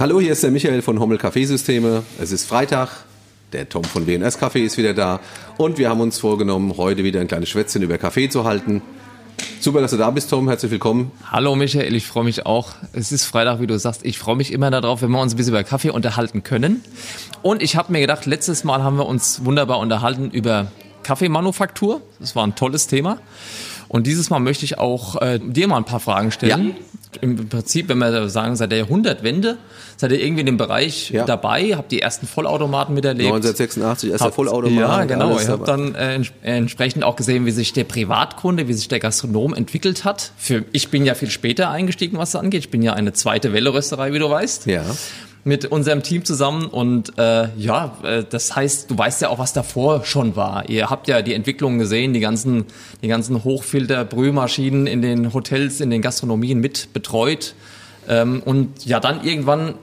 Hallo, 0.00 0.20
hier 0.20 0.30
ist 0.30 0.44
der 0.44 0.52
Michael 0.52 0.80
von 0.80 1.00
Hommel 1.00 1.18
Kaffeesysteme. 1.18 2.04
Es 2.20 2.30
ist 2.30 2.44
Freitag. 2.44 2.88
Der 3.52 3.68
Tom 3.68 3.82
von 3.82 4.06
WNS 4.06 4.38
Kaffee 4.38 4.64
ist 4.64 4.78
wieder 4.78 4.94
da. 4.94 5.18
Und 5.56 5.76
wir 5.76 5.88
haben 5.88 6.00
uns 6.00 6.20
vorgenommen, 6.20 6.76
heute 6.76 7.02
wieder 7.02 7.20
ein 7.20 7.26
kleines 7.26 7.48
Schwätzchen 7.48 7.82
über 7.82 7.98
Kaffee 7.98 8.28
zu 8.28 8.44
halten. 8.44 8.80
Super, 9.58 9.80
dass 9.80 9.90
du 9.90 9.96
da 9.96 10.08
bist, 10.12 10.30
Tom. 10.30 10.46
Herzlich 10.46 10.70
willkommen. 10.70 11.10
Hallo 11.28 11.56
Michael, 11.56 11.96
ich 11.96 12.06
freue 12.06 12.22
mich 12.22 12.46
auch. 12.46 12.74
Es 12.92 13.10
ist 13.10 13.24
Freitag, 13.24 13.60
wie 13.60 13.66
du 13.66 13.76
sagst. 13.76 14.04
Ich 14.04 14.20
freue 14.20 14.36
mich 14.36 14.52
immer 14.52 14.70
darauf, 14.70 15.02
wenn 15.02 15.10
wir 15.10 15.20
uns 15.20 15.34
ein 15.34 15.36
bisschen 15.36 15.52
über 15.52 15.64
Kaffee 15.64 15.90
unterhalten 15.90 16.44
können. 16.44 16.84
Und 17.42 17.60
ich 17.60 17.74
habe 17.74 17.90
mir 17.90 17.98
gedacht, 17.98 18.24
letztes 18.24 18.62
Mal 18.62 18.84
haben 18.84 18.98
wir 18.98 19.06
uns 19.06 19.44
wunderbar 19.44 19.80
unterhalten 19.80 20.30
über 20.30 20.70
Kaffeemanufaktur. 21.02 22.02
Das 22.20 22.36
war 22.36 22.46
ein 22.46 22.54
tolles 22.54 22.86
Thema. 22.86 23.18
Und 23.88 24.06
dieses 24.06 24.30
Mal 24.30 24.38
möchte 24.38 24.64
ich 24.64 24.78
auch 24.78 25.20
äh, 25.20 25.38
dir 25.38 25.66
mal 25.68 25.78
ein 25.78 25.84
paar 25.84 26.00
Fragen 26.00 26.30
stellen. 26.30 26.68
Ja. 26.68 26.74
Im 27.22 27.48
Prinzip, 27.48 27.88
wenn 27.88 27.98
wir 27.98 28.28
sagen, 28.28 28.54
seit 28.54 28.70
der 28.70 28.78
Jahrhundertwende, 28.78 29.56
seid 29.96 30.12
ihr 30.12 30.22
irgendwie 30.22 30.40
in 30.40 30.46
dem 30.46 30.56
Bereich 30.58 31.10
ja. 31.10 31.24
dabei, 31.24 31.74
habt 31.74 31.90
die 31.90 32.02
ersten 32.02 32.26
Vollautomaten 32.26 32.94
miterlebt. 32.94 33.32
1986, 33.32 34.10
erster 34.10 34.30
Vollautomat. 34.30 34.78
Ja, 34.78 35.04
genau. 35.04 35.38
Ich 35.38 35.48
habe 35.48 35.64
dann 35.64 35.94
äh, 35.94 36.20
entsprechend 36.42 37.04
auch 37.04 37.16
gesehen, 37.16 37.46
wie 37.46 37.50
sich 37.50 37.72
der 37.72 37.84
Privatkunde, 37.84 38.68
wie 38.68 38.74
sich 38.74 38.88
der 38.88 39.00
Gastronom 39.00 39.54
entwickelt 39.54 40.04
hat. 40.04 40.32
Für, 40.36 40.66
ich 40.72 40.90
bin 40.90 41.06
ja 41.06 41.14
viel 41.14 41.30
später 41.30 41.70
eingestiegen, 41.70 42.18
was 42.18 42.32
das 42.32 42.42
angeht. 42.42 42.60
Ich 42.60 42.70
bin 42.70 42.82
ja 42.82 42.92
eine 42.92 43.14
zweite 43.14 43.54
Welle-Rösterei, 43.54 44.12
wie 44.12 44.18
du 44.18 44.28
weißt. 44.28 44.66
Ja 44.66 44.84
mit 45.44 45.66
unserem 45.66 46.02
Team 46.02 46.24
zusammen 46.24 46.66
und 46.66 47.18
äh, 47.18 47.48
ja, 47.56 47.96
äh, 48.02 48.24
das 48.28 48.54
heißt, 48.54 48.90
du 48.90 48.98
weißt 48.98 49.22
ja 49.22 49.28
auch, 49.30 49.38
was 49.38 49.52
davor 49.52 50.04
schon 50.04 50.36
war. 50.36 50.68
Ihr 50.68 50.90
habt 50.90 51.08
ja 51.08 51.22
die 51.22 51.34
Entwicklungen 51.34 51.78
gesehen, 51.78 52.12
die 52.12 52.20
ganzen, 52.20 52.66
die 53.02 53.08
ganzen 53.08 53.44
Hochfilter-Brühmaschinen 53.44 54.86
in 54.86 55.02
den 55.02 55.32
Hotels, 55.32 55.80
in 55.80 55.90
den 55.90 56.02
Gastronomien 56.02 56.60
mit 56.60 56.92
betreut. 56.92 57.54
Ähm, 58.08 58.42
und 58.44 58.86
ja, 58.86 59.00
dann 59.00 59.22
irgendwann 59.22 59.74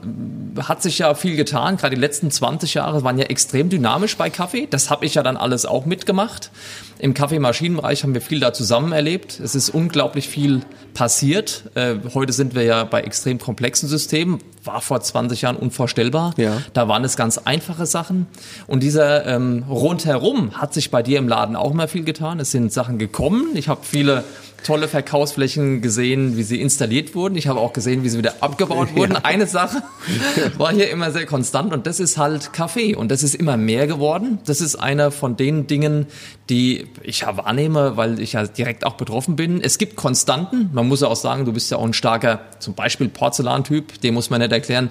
hat 0.60 0.82
sich 0.82 0.98
ja 0.98 1.14
viel 1.14 1.36
getan. 1.36 1.76
Gerade 1.76 1.94
die 1.94 2.00
letzten 2.00 2.30
20 2.30 2.74
Jahre 2.74 3.04
waren 3.04 3.18
ja 3.18 3.26
extrem 3.26 3.68
dynamisch 3.68 4.16
bei 4.16 4.30
Kaffee. 4.30 4.66
Das 4.68 4.90
habe 4.90 5.06
ich 5.06 5.14
ja 5.14 5.22
dann 5.22 5.36
alles 5.36 5.64
auch 5.64 5.86
mitgemacht. 5.86 6.50
Im 6.98 7.14
Kaffeemaschinenbereich 7.14 8.02
haben 8.02 8.14
wir 8.14 8.20
viel 8.20 8.40
da 8.40 8.52
zusammen 8.52 8.92
erlebt. 8.92 9.38
Es 9.38 9.54
ist 9.54 9.70
unglaublich 9.70 10.28
viel 10.28 10.62
passiert. 10.94 11.64
Äh, 11.74 11.96
heute 12.14 12.32
sind 12.32 12.54
wir 12.54 12.64
ja 12.64 12.84
bei 12.84 13.02
extrem 13.02 13.38
komplexen 13.38 13.88
Systemen. 13.88 14.38
War 14.64 14.80
vor 14.80 15.00
20 15.00 15.42
Jahren 15.42 15.56
unvorstellbar. 15.56 16.34
Ja. 16.36 16.62
Da 16.72 16.88
waren 16.88 17.04
es 17.04 17.16
ganz 17.16 17.38
einfache 17.38 17.86
Sachen. 17.86 18.26
Und 18.66 18.82
dieser 18.82 19.24
ähm, 19.26 19.64
rundherum 19.68 20.58
hat 20.58 20.74
sich 20.74 20.90
bei 20.90 21.02
dir 21.02 21.18
im 21.18 21.28
Laden 21.28 21.54
auch 21.54 21.70
immer 21.70 21.86
viel 21.86 22.02
getan. 22.02 22.40
Es 22.40 22.50
sind 22.50 22.72
Sachen 22.72 22.98
gekommen. 22.98 23.50
Ich 23.54 23.68
habe 23.68 23.82
viele 23.84 24.24
tolle 24.64 24.88
Verkaufsflächen 24.88 25.80
gesehen, 25.80 26.36
wie 26.36 26.42
sie 26.42 26.60
installiert 26.60 27.14
wurden. 27.14 27.36
Ich 27.36 27.46
habe 27.46 27.60
auch 27.60 27.72
gesehen, 27.72 28.02
wie 28.02 28.08
sie 28.08 28.18
wieder 28.18 28.34
abgebaut 28.40 28.88
wurden. 28.96 29.14
Ja. 29.14 29.20
Eine 29.24 29.46
Sache 29.46 29.82
war 30.58 30.72
hier 30.72 30.90
immer 30.90 31.10
sehr 31.10 31.26
konstant 31.26 31.72
und 31.72 31.86
das 31.86 32.00
ist 32.00 32.18
halt 32.18 32.52
Kaffee 32.52 32.94
und 32.94 33.10
das 33.10 33.22
ist 33.22 33.34
immer 33.34 33.56
mehr 33.56 33.86
geworden. 33.86 34.38
Das 34.46 34.60
ist 34.60 34.76
einer 34.76 35.10
von 35.10 35.36
den 35.36 35.66
Dingen, 35.66 36.06
die 36.50 36.86
ich 37.02 37.20
ja 37.20 37.36
wahrnehme, 37.36 37.96
weil 37.96 38.20
ich 38.20 38.32
ja 38.32 38.46
direkt 38.46 38.84
auch 38.84 38.94
betroffen 38.94 39.36
bin. 39.36 39.60
Es 39.60 39.78
gibt 39.78 39.96
Konstanten. 39.96 40.70
Man 40.72 40.88
muss 40.88 41.00
ja 41.00 41.08
auch 41.08 41.16
sagen, 41.16 41.44
du 41.44 41.52
bist 41.52 41.70
ja 41.70 41.78
auch 41.78 41.84
ein 41.84 41.92
starker, 41.92 42.40
zum 42.58 42.74
Beispiel 42.74 43.08
Porzellantyp. 43.08 44.00
Dem 44.00 44.14
muss 44.14 44.30
man 44.30 44.40
nicht 44.40 44.52
erklären, 44.52 44.90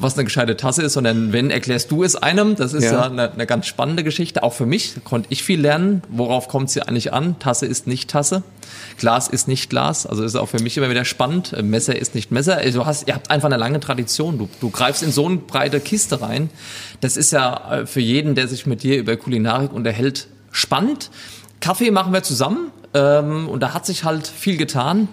was 0.00 0.14
eine 0.14 0.24
gescheite 0.24 0.56
Tasse 0.56 0.82
ist, 0.82 0.94
sondern 0.94 1.32
wenn 1.32 1.50
erklärst 1.50 1.90
du 1.90 2.02
es 2.02 2.16
einem. 2.16 2.56
Das 2.56 2.72
ist 2.72 2.84
ja, 2.84 2.92
ja 2.92 3.02
eine, 3.02 3.32
eine, 3.32 3.46
ganz 3.46 3.66
spannende 3.66 4.02
Geschichte. 4.02 4.42
Auch 4.42 4.54
für 4.54 4.66
mich 4.66 4.94
konnte 5.04 5.28
ich 5.30 5.42
viel 5.44 5.60
lernen. 5.60 6.02
Worauf 6.08 6.48
kommt 6.48 6.70
sie 6.70 6.82
eigentlich 6.82 7.12
an? 7.12 7.38
Tasse 7.38 7.66
ist 7.66 7.86
nicht 7.86 8.10
Tasse. 8.10 8.42
Glas 8.98 9.28
ist 9.28 9.46
nicht 9.46 9.68
Glas. 9.68 10.06
Also 10.06 10.24
ist 10.24 10.36
auch 10.36 10.48
für 10.48 10.60
mich 10.60 10.76
immer 10.76 10.90
wieder 10.90 11.04
spannend. 11.04 11.54
Messer 11.62 11.96
ist 11.96 12.14
nicht 12.14 12.30
Messer. 12.30 12.56
Also 12.56 12.80
du 12.80 12.86
hast, 12.86 13.06
ihr 13.08 13.14
habt 13.14 13.30
einfach 13.30 13.46
eine 13.46 13.58
lange 13.58 13.78
Tradition. 13.78 14.38
Du, 14.38 14.48
du 14.60 14.70
greifst 14.70 15.02
in 15.02 15.12
so 15.12 15.26
eine 15.26 15.36
breite 15.36 15.80
Kiste 15.80 16.22
rein. 16.22 16.50
Das 17.00 17.16
ist 17.16 17.30
ja 17.32 17.80
äh, 17.80 17.86
für 17.86 18.00
jeden, 18.00 18.34
der 18.34 18.48
sich 18.48 18.66
mit 18.66 18.82
dir 18.82 18.98
über 18.98 19.16
Kulinarik 19.16 19.72
unterhält, 19.72 20.28
spannend. 20.50 21.10
Kaffee 21.60 21.90
machen 21.90 22.12
wir 22.12 22.22
zusammen. 22.22 22.72
Ähm, 22.92 23.48
und 23.48 23.60
da 23.60 23.72
hat 23.72 23.86
sich 23.86 24.04
halt 24.04 24.26
viel 24.26 24.56
getan. 24.56 25.08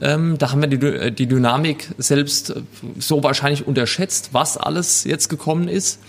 Ähm, 0.00 0.38
da 0.38 0.50
haben 0.50 0.60
wir 0.60 0.68
die, 0.68 0.84
äh, 0.84 1.12
die 1.12 1.26
Dynamik 1.26 1.88
selbst 1.98 2.50
äh, 2.50 2.62
so 2.98 3.22
wahrscheinlich 3.22 3.66
unterschätzt, 3.66 4.30
was 4.32 4.56
alles 4.56 5.04
jetzt 5.04 5.28
gekommen 5.28 5.68
ist. 5.68 6.00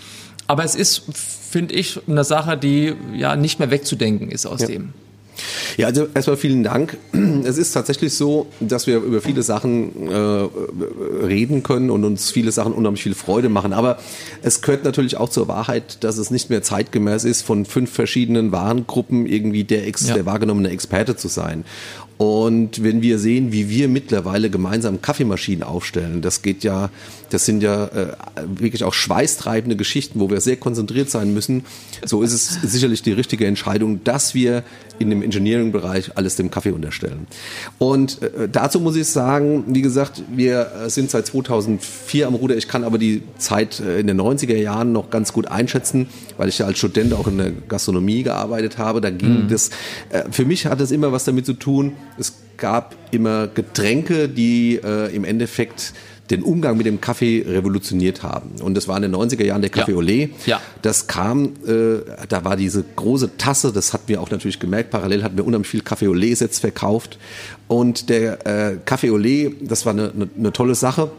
Aber 0.46 0.64
es 0.64 0.74
ist, 0.74 1.02
finde 1.14 1.74
ich, 1.74 2.00
eine 2.08 2.24
Sache, 2.24 2.56
die 2.56 2.94
ja 3.14 3.36
nicht 3.36 3.58
mehr 3.60 3.70
wegzudenken 3.70 4.30
ist 4.30 4.44
aus 4.44 4.62
ja. 4.62 4.66
dem. 4.66 4.92
Ja, 5.76 5.86
also 5.88 6.06
erstmal 6.14 6.36
vielen 6.36 6.62
Dank. 6.62 6.96
Es 7.44 7.58
ist 7.58 7.72
tatsächlich 7.72 8.14
so, 8.14 8.46
dass 8.60 8.86
wir 8.86 8.98
über 8.98 9.20
viele 9.20 9.42
Sachen 9.42 10.08
äh, 10.08 10.14
reden 10.14 11.62
können 11.62 11.90
und 11.90 12.04
uns 12.04 12.30
viele 12.30 12.52
Sachen 12.52 12.72
unheimlich 12.72 13.02
viel 13.02 13.14
Freude 13.14 13.48
machen. 13.48 13.72
Aber 13.72 13.98
es 14.42 14.62
gehört 14.62 14.84
natürlich 14.84 15.16
auch 15.16 15.28
zur 15.28 15.48
Wahrheit, 15.48 16.02
dass 16.04 16.18
es 16.18 16.30
nicht 16.30 16.50
mehr 16.50 16.62
zeitgemäß 16.62 17.24
ist, 17.24 17.42
von 17.42 17.64
fünf 17.64 17.90
verschiedenen 17.90 18.52
Warengruppen 18.52 19.26
irgendwie 19.26 19.64
der, 19.64 19.86
Ex 19.86 20.08
ja. 20.08 20.14
der 20.14 20.26
wahrgenommene 20.26 20.70
Experte 20.70 21.16
zu 21.16 21.28
sein. 21.28 21.64
Und 22.16 22.84
wenn 22.84 23.02
wir 23.02 23.18
sehen, 23.18 23.50
wie 23.50 23.68
wir 23.68 23.88
mittlerweile 23.88 24.48
gemeinsam 24.48 25.02
Kaffeemaschinen 25.02 25.64
aufstellen, 25.64 26.22
das 26.22 26.42
geht 26.42 26.62
ja, 26.62 26.90
das 27.30 27.44
sind 27.44 27.60
ja 27.60 27.86
äh, 27.86 28.16
wirklich 28.46 28.84
auch 28.84 28.94
schweißtreibende 28.94 29.74
Geschichten, 29.74 30.20
wo 30.20 30.30
wir 30.30 30.40
sehr 30.40 30.56
konzentriert 30.56 31.10
sein 31.10 31.34
müssen. 31.34 31.64
So 32.04 32.22
ist 32.22 32.32
es 32.32 32.60
sicherlich 32.62 33.02
die 33.02 33.12
richtige 33.12 33.46
Entscheidung, 33.46 34.04
dass 34.04 34.32
wir 34.32 34.62
in 35.00 35.10
dem 35.10 35.22
Engineering-Bereich 35.24 36.16
alles 36.16 36.36
dem 36.36 36.50
Kaffee 36.50 36.70
unterstellen. 36.70 37.26
Und 37.78 38.22
äh, 38.22 38.48
dazu 38.50 38.80
muss 38.80 38.96
ich 38.96 39.08
sagen, 39.08 39.64
wie 39.68 39.82
gesagt, 39.82 40.22
wir 40.34 40.70
äh, 40.84 40.90
sind 40.90 41.10
seit 41.10 41.26
2004 41.26 42.26
am 42.26 42.34
Ruder. 42.34 42.56
Ich 42.56 42.68
kann 42.68 42.84
aber 42.84 42.98
die 42.98 43.22
Zeit 43.38 43.80
äh, 43.80 44.00
in 44.00 44.06
den 44.06 44.20
90er 44.20 44.56
Jahren 44.56 44.92
noch 44.92 45.10
ganz 45.10 45.32
gut 45.32 45.48
einschätzen, 45.48 46.08
weil 46.36 46.48
ich 46.48 46.58
ja 46.58 46.66
als 46.66 46.78
Student 46.78 47.12
auch 47.14 47.26
in 47.26 47.38
der 47.38 47.50
Gastronomie 47.68 48.22
gearbeitet 48.22 48.78
habe. 48.78 49.00
Da 49.00 49.10
ging 49.10 49.44
mhm. 49.44 49.48
das, 49.48 49.70
äh, 50.10 50.24
für 50.30 50.44
mich 50.44 50.66
hat 50.66 50.80
das 50.80 50.90
immer 50.90 51.12
was 51.12 51.24
damit 51.24 51.46
zu 51.46 51.54
tun, 51.54 51.92
es 52.18 52.34
gab 52.56 52.94
immer 53.10 53.48
Getränke, 53.48 54.28
die 54.28 54.80
äh, 54.82 55.14
im 55.14 55.24
Endeffekt 55.24 55.92
den 56.30 56.42
Umgang 56.42 56.76
mit 56.76 56.86
dem 56.86 57.00
Kaffee 57.00 57.44
revolutioniert 57.46 58.22
haben. 58.22 58.52
Und 58.62 58.74
das 58.74 58.88
war 58.88 58.96
in 58.96 59.02
den 59.02 59.14
90er 59.14 59.44
Jahren 59.44 59.60
der 59.60 59.70
Kaffee 59.70 59.92
ja. 59.92 59.98
Olé. 59.98 60.30
Ja. 60.46 60.60
Das 60.80 61.06
kam, 61.06 61.52
äh, 61.66 62.00
da 62.28 62.44
war 62.44 62.56
diese 62.56 62.82
große 62.96 63.36
Tasse, 63.36 63.72
das 63.72 63.92
hatten 63.92 64.08
wir 64.08 64.22
auch 64.22 64.30
natürlich 64.30 64.58
gemerkt, 64.58 64.90
parallel 64.90 65.22
hatten 65.22 65.36
wir 65.36 65.46
unheimlich 65.46 65.68
viel 65.68 65.82
Kaffee 65.82 66.06
Olé-Sets 66.06 66.60
verkauft. 66.60 67.18
Und 67.68 68.08
der 68.08 68.46
äh, 68.46 68.76
Kaffee 68.84 69.10
Olé, 69.10 69.54
das 69.60 69.84
war 69.84 69.92
eine, 69.92 70.12
eine, 70.12 70.28
eine 70.36 70.52
tolle 70.52 70.74
Sache, 70.74 71.10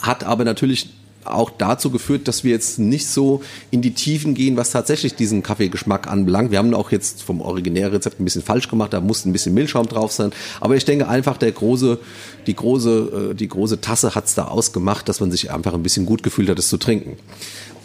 hat 0.00 0.24
aber 0.24 0.44
natürlich 0.44 0.90
auch 1.24 1.50
dazu 1.50 1.90
geführt, 1.90 2.28
dass 2.28 2.44
wir 2.44 2.52
jetzt 2.52 2.78
nicht 2.78 3.08
so 3.08 3.42
in 3.70 3.82
die 3.82 3.92
Tiefen 3.92 4.34
gehen, 4.34 4.56
was 4.56 4.70
tatsächlich 4.70 5.14
diesen 5.14 5.42
Kaffeegeschmack 5.42 6.06
anbelangt. 6.06 6.50
Wir 6.50 6.58
haben 6.58 6.74
auch 6.74 6.90
jetzt 6.90 7.22
vom 7.22 7.40
Originärrezept 7.40 8.20
ein 8.20 8.24
bisschen 8.24 8.42
falsch 8.42 8.68
gemacht, 8.68 8.92
da 8.92 9.00
musste 9.00 9.28
ein 9.28 9.32
bisschen 9.32 9.54
Milchschaum 9.54 9.88
drauf 9.88 10.12
sein. 10.12 10.32
Aber 10.60 10.76
ich 10.76 10.84
denke 10.84 11.08
einfach, 11.08 11.36
der 11.36 11.52
große, 11.52 11.98
die 12.46 12.54
große, 12.54 13.30
äh, 13.30 13.34
die 13.34 13.48
große 13.48 13.80
Tasse 13.80 14.14
hat's 14.14 14.34
da 14.34 14.46
ausgemacht, 14.46 15.08
dass 15.08 15.20
man 15.20 15.30
sich 15.30 15.50
einfach 15.50 15.74
ein 15.74 15.82
bisschen 15.82 16.06
gut 16.06 16.22
gefühlt 16.22 16.48
hat, 16.48 16.58
es 16.58 16.68
zu 16.68 16.76
trinken. 16.76 17.16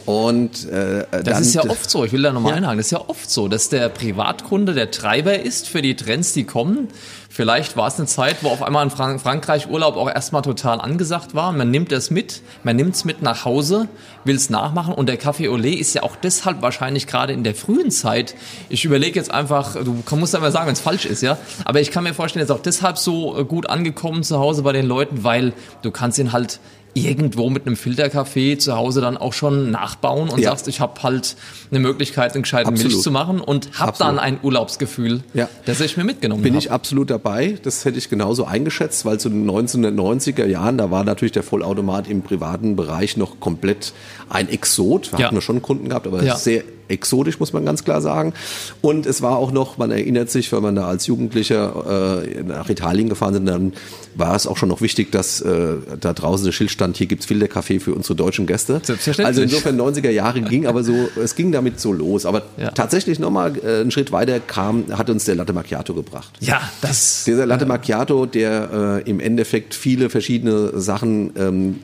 Und 0.06 0.68
äh, 0.70 1.06
das 1.12 1.24
dann, 1.24 1.42
ist 1.42 1.54
ja 1.54 1.70
oft 1.70 1.90
so, 1.90 2.04
ich 2.04 2.12
will 2.12 2.24
da 2.24 2.32
nochmal 2.32 2.54
ja. 2.54 2.58
einhaken, 2.58 2.78
das 2.78 2.88
ist 2.88 2.92
ja 2.92 3.04
oft 3.08 3.30
so, 3.30 3.48
dass 3.48 3.70
der 3.70 3.90
Privatkunde 3.90 4.74
der 4.74 4.92
Treiber 4.92 5.40
ist 5.40 5.68
für 5.68 5.82
die 5.82 5.96
Trends, 5.96 6.34
die 6.34 6.46
kommen. 6.46 6.88
Vielleicht 7.32 7.78
war 7.78 7.88
es 7.88 7.98
eine 7.98 8.08
Zeit, 8.08 8.38
wo 8.42 8.50
auf 8.50 8.64
einmal 8.64 8.84
in 8.84 8.90
Frank 8.90 9.22
Frankreich 9.22 9.70
Urlaub 9.70 9.98
auch 9.98 10.10
erstmal 10.10 10.42
total 10.42 10.82
angesagt 10.82 11.36
war. 11.36 11.52
Man 11.52 11.70
nimmt 11.70 11.92
es 11.92 12.10
mit, 12.10 12.42
man 12.64 12.76
nimmt 12.76 12.96
es 12.96 13.06
mit 13.06 13.22
nach 13.22 13.46
Hause, 13.46 13.88
will 14.24 14.36
es 14.36 14.50
nachmachen 14.50 14.96
und 14.96 15.08
der 15.08 15.20
Café 15.20 15.48
Olé 15.48 15.78
ist 15.78 15.94
ja 15.94 16.02
auch 16.02 16.16
deshalb 16.16 16.64
wahrscheinlich 16.64 17.06
gerade 17.06 17.32
in 17.32 17.44
der 17.44 17.54
frühen 17.54 17.92
Zeit. 17.92 18.36
Ich 18.68 18.84
überlege 18.84 19.20
jetzt 19.20 19.32
einfach, 19.32 19.76
du 19.76 20.04
musst 20.16 20.34
aber 20.34 20.52
sagen, 20.52 20.66
wenn 20.66 20.74
es 20.74 20.82
falsch 20.82 21.06
ist, 21.06 21.22
ja. 21.22 21.38
Aber 21.66 21.80
ich 21.80 21.92
kann 21.92 22.04
mir 22.04 22.16
vorstellen, 22.16 22.44
ist 22.44 22.52
auch 22.52 22.62
deshalb 22.62 22.98
so 22.98 23.38
äh, 23.38 23.46
gut 23.46 23.70
angekommen 23.70 24.24
zu 24.24 24.40
Hause 24.40 24.64
bei 24.64 24.74
den 24.74 24.88
Leuten, 24.88 25.24
weil 25.24 25.54
du 25.84 25.92
kannst 25.92 26.18
ihn 26.18 26.32
halt 26.32 26.60
irgendwo 26.94 27.50
mit 27.50 27.66
einem 27.66 27.76
Filterkaffee 27.76 28.58
zu 28.58 28.76
Hause 28.76 29.02
dann 29.02 29.18
auch 29.18 29.34
schon 29.34 29.72
nachbauen 29.72 30.30
und 30.30 30.40
ja. 30.40 30.50
sagst, 30.50 30.68
ich 30.68 30.80
habe 30.80 31.02
halt 31.04 31.36
eine 31.70 31.80
Möglichkeit, 31.80 32.34
einen 32.34 32.44
gescheiten 32.44 32.70
absolut. 32.70 32.94
Milch 32.94 33.04
zu 33.04 33.12
machen 33.12 33.42
und 33.42 33.80
habe 33.80 33.98
dann 33.98 34.20
ein 34.20 34.40
Urlaubsgefühl, 34.42 35.22
ja. 35.34 35.48
das 35.66 35.82
ich 35.82 35.98
mir 35.98 36.04
mitgenommen 36.04 36.42
Bin 36.42 36.54
hab. 36.54 36.62
ich 36.62 36.72
absolut 36.72 37.10
dabei. 37.10 37.58
Das 37.64 37.86
hätte 37.86 37.98
ich 37.98 38.10
genauso 38.10 38.46
eingeschätzt, 38.46 39.06
weil 39.06 39.20
zu 39.20 39.30
den 39.30 39.50
1990er 39.50 40.46
Jahren, 40.46 40.78
da 40.78 40.92
war 40.92 41.04
natürlich 41.04 41.32
der 41.32 41.44
Vollautomat 41.44 42.08
im 42.08 42.22
privaten 42.22 42.76
Bereich 42.76 43.18
noch 43.18 43.40
komplett 43.40 43.94
ein 44.30 44.50
Exot. 44.50 45.12
Wir 45.12 45.20
ja. 45.20 45.28
hatten 45.28 45.42
schon 45.42 45.62
Kunden 45.62 45.90
gehabt, 45.90 46.08
aber 46.08 46.24
ja. 46.24 46.36
sehr 46.36 46.64
exotisch, 46.90 47.40
muss 47.40 47.54
man 47.54 47.66
ganz 47.66 47.84
klar 47.84 48.02
sagen. 48.02 48.34
Und 48.82 49.06
es 49.06 49.22
war 49.22 49.38
auch 49.38 49.52
noch, 49.52 49.78
man 49.78 49.92
erinnert 49.92 50.30
sich, 50.30 50.52
wenn 50.52 50.62
man 50.64 50.76
da 50.76 50.88
als 50.88 51.08
Jugendlicher 51.08 52.24
äh, 52.26 52.44
nach 52.44 52.70
Italien 52.70 53.10
gefahren 53.10 53.34
sind, 53.34 53.46
dann 53.46 53.74
war 54.16 54.36
es 54.36 54.48
auch 54.48 54.58
schon 54.58 54.70
noch 54.70 54.82
wichtig, 54.82 55.12
dass 55.12 55.42
äh, 55.42 55.76
da 56.00 56.14
draußen 56.14 56.46
der 56.46 56.52
Schild 56.52 56.72
stand, 56.72 56.98
hier 56.98 57.08
gibt's 57.08 57.26
Filterkaffee 57.26 57.80
für 57.80 57.94
unsere 57.94 58.16
deutschen 58.16 58.48
Gäste. 58.48 58.82
Also 59.26 59.42
insofern 59.42 59.80
90er 59.80 60.10
Jahre 60.10 60.42
ging 60.42 60.66
aber 60.68 60.84
so, 60.84 60.94
es 61.22 61.36
ging 61.36 61.52
damit 61.52 61.80
so 61.80 61.94
los. 61.94 62.26
Aber 62.26 62.44
Ja. 62.58 62.72
tatsächlich 62.72 63.20
nochmal 63.20 63.54
äh, 63.64 63.82
einen 63.82 63.92
Schritt 63.92 64.12
weiter 64.12 64.40
kam, 64.40 64.86
hat 64.98 65.10
uns 65.10 65.26
der 65.26 65.36
Latte 65.36 65.54
Macchiato 65.54 65.94
gebracht. 65.94 66.32
Ja, 66.40 66.62
das. 66.82 67.24
Dieser 67.26 67.46
Latte 67.46 67.66
Macchiato, 67.66 68.26
der 68.26 69.02
äh, 69.06 69.10
im 69.10 69.20
Endeffekt 69.20 69.74
viele 69.76 70.10
verschiedene 70.10 70.80
Sachen 70.80 71.32
ähm, 71.38 71.80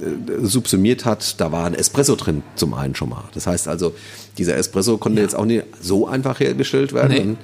äh, 0.00 0.44
subsumiert 0.46 1.04
hat, 1.04 1.40
da 1.40 1.52
war 1.52 1.64
ein 1.64 1.74
Espresso 1.74 2.16
drin 2.16 2.42
zum 2.56 2.74
einen 2.74 2.94
schon 2.94 3.08
mal. 3.08 3.24
Das 3.34 3.46
heißt 3.46 3.68
also, 3.68 3.94
dieser 4.42 4.56
Espresso 4.56 4.98
konnte 4.98 5.22
jetzt 5.22 5.34
auch 5.34 5.44
nicht 5.44 5.64
so 5.80 6.06
einfach 6.06 6.40
hergestellt 6.40 6.92
werden. 6.92 7.12
Nee. 7.32 7.36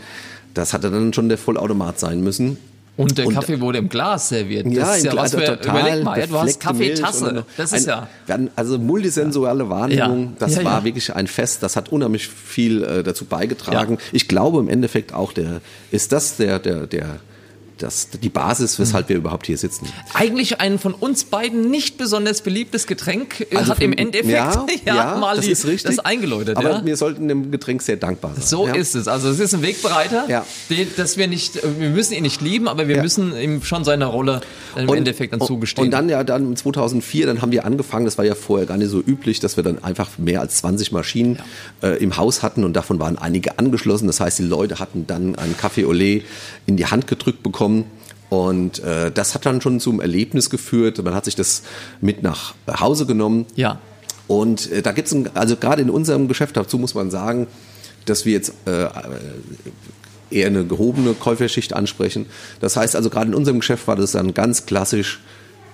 Das 0.54 0.72
hatte 0.72 0.90
dann 0.90 1.12
schon 1.12 1.28
der 1.28 1.38
Vollautomat 1.38 1.98
sein 2.00 2.20
müssen. 2.22 2.58
Und 2.96 3.16
der 3.16 3.28
Und- 3.28 3.34
Kaffee 3.34 3.60
wurde 3.60 3.78
im 3.78 3.88
Glas 3.88 4.28
serviert. 4.28 4.66
Das 4.66 4.74
Ja, 4.74 4.94
ist 4.94 5.04
im 5.04 5.12
ja 5.12 5.16
was 5.16 5.30
Glas, 5.30 5.44
für, 5.44 5.56
total. 5.60 5.80
überleg 5.80 6.04
mal, 6.04 6.18
ja, 6.18 6.26
du 6.26 6.36
hast 6.36 6.58
Kaffeetasse. 6.58 7.44
Das 7.56 7.72
ein, 7.72 7.78
ist 7.78 7.86
ja. 7.86 8.08
wir 8.26 8.34
hatten 8.34 8.50
also 8.56 8.76
multisensuale 8.76 9.68
Wahrnehmung. 9.70 10.24
Ja. 10.24 10.32
Das 10.40 10.56
Ja, 10.56 10.64
war 10.64 10.78
ja. 10.80 10.84
wirklich 10.84 11.14
ein 11.14 11.28
Fest. 11.28 11.62
Das 11.62 11.76
hat 11.76 11.90
unheimlich 11.92 12.26
viel 12.26 12.82
äh, 12.82 13.02
dazu 13.04 13.24
beigetragen. 13.24 13.98
Ich 14.10 14.26
glaube 14.26 14.58
im 14.58 14.68
Endeffekt 14.68 15.14
auch 15.14 15.32
der 15.32 15.60
ist 15.92 16.10
das 16.10 16.38
der 16.38 16.58
der 16.58 16.88
der 16.88 17.20
das 17.78 18.08
die 18.10 18.28
Basis, 18.28 18.80
weshalb 18.80 19.08
wir 19.08 19.14
überhaupt 19.14 19.46
hier 19.46 19.56
sitzen. 19.56 19.86
Eigentlich 20.14 20.60
ein 20.60 20.80
von 20.80 20.92
uns 20.92 21.22
beiden 21.22 21.70
nicht 21.70 21.88
besonders 21.98 22.40
beliebtes 22.40 22.86
Getränk 22.86 23.40
äh, 23.50 23.56
Also 23.56 23.72
hat 23.72 23.82
im 23.82 23.92
Endeffekt 23.92 24.30
ja, 24.30 24.66
ja, 24.86 25.16
mal 25.16 25.36
das 25.36 25.44
die, 25.44 25.50
ist 25.52 25.66
richtig. 25.66 25.96
das 25.96 26.04
eingeläutet. 26.04 26.56
Aber 26.56 26.70
ja. 26.70 26.84
wir 26.84 26.96
sollten 26.96 27.28
dem 27.28 27.50
Getränk 27.50 27.82
sehr 27.82 27.96
dankbar 27.96 28.32
sein. 28.34 28.44
So 28.44 28.66
ja. 28.66 28.74
ist 28.74 28.94
es. 28.94 29.08
Also 29.08 29.28
es 29.28 29.40
ist 29.40 29.54
ein 29.54 29.62
Wegbereiter, 29.62 30.24
Ja. 30.28 30.46
den, 30.70 30.88
dass 30.96 31.16
wir 31.16 31.26
nicht, 31.26 31.56
wir 31.78 31.90
müssen 31.90 32.14
ihn 32.14 32.22
nicht 32.22 32.40
lieben, 32.40 32.68
aber 32.68 32.88
wir 32.88 32.96
Ja. 32.96 33.02
müssen 33.02 33.36
ihm 33.38 33.62
schon 33.62 33.84
seine 33.84 34.06
Rolle 34.06 34.40
im 34.76 34.88
Endeffekt 34.88 35.32
dann 35.32 35.40
zugestehen. 35.40 35.86
Und 35.86 35.90
dann 35.90 36.08
ja 36.08 36.24
dann 36.24 36.56
2004, 36.56 37.26
dann 37.26 37.42
haben 37.42 37.52
wir 37.52 37.64
angefangen, 37.64 38.04
das 38.04 38.16
war 38.16 38.24
ja 38.24 38.34
vorher 38.34 38.66
gar 38.66 38.76
nicht 38.78 38.90
so 38.90 39.00
üblich, 39.00 39.40
dass 39.40 39.56
wir 39.56 39.64
dann 39.64 39.82
einfach 39.84 40.16
mehr 40.18 40.40
als 40.40 40.56
20 40.58 40.92
Maschinen 40.92 41.38
äh, 41.82 42.02
im 42.02 42.16
Haus 42.16 42.42
hatten 42.42 42.64
und 42.64 42.74
davon 42.74 42.98
waren 43.00 43.18
einige 43.18 43.58
angeschlossen. 43.58 44.06
Das 44.06 44.20
heißt, 44.20 44.38
die 44.38 44.44
Leute 44.44 44.78
hatten 44.78 45.06
dann 45.06 45.34
einen 45.36 45.56
Kaffee 45.56 45.84
Olé 45.84 46.22
in 46.66 46.76
die 46.76 46.86
Hand 46.86 47.06
gedrückt 47.06 47.42
bekommen. 47.42 47.84
Und 48.28 48.80
äh, 48.80 49.10
das 49.10 49.34
hat 49.34 49.46
dann 49.46 49.60
schon 49.60 49.80
zum 49.80 50.00
Erlebnis 50.00 50.50
geführt. 50.50 51.02
Man 51.02 51.14
hat 51.14 51.25
sich 51.25 51.34
das 51.34 51.62
mit 52.00 52.22
nach 52.22 52.54
Hause 52.69 53.06
genommen. 53.06 53.46
ja. 53.56 53.80
Und 54.26 54.70
äh, 54.70 54.82
da 54.82 54.92
gibt's 54.92 55.12
ein, 55.12 55.30
also 55.34 55.56
gerade 55.56 55.80
in 55.80 55.88
unserem 55.88 56.28
Geschäft, 56.28 56.54
dazu 56.56 56.76
muss 56.78 56.94
man 56.94 57.10
sagen, 57.10 57.46
dass 58.04 58.26
wir 58.26 58.34
jetzt 58.34 58.52
äh, 58.66 58.86
eher 60.30 60.46
eine 60.46 60.64
gehobene 60.64 61.14
Käuferschicht 61.14 61.72
ansprechen. 61.72 62.26
Das 62.60 62.76
heißt 62.76 62.94
also, 62.94 63.10
gerade 63.10 63.28
in 63.28 63.34
unserem 63.34 63.60
Geschäft 63.60 63.88
war 63.88 63.96
das 63.96 64.12
dann 64.12 64.34
ganz 64.34 64.66
klassisch, 64.66 65.20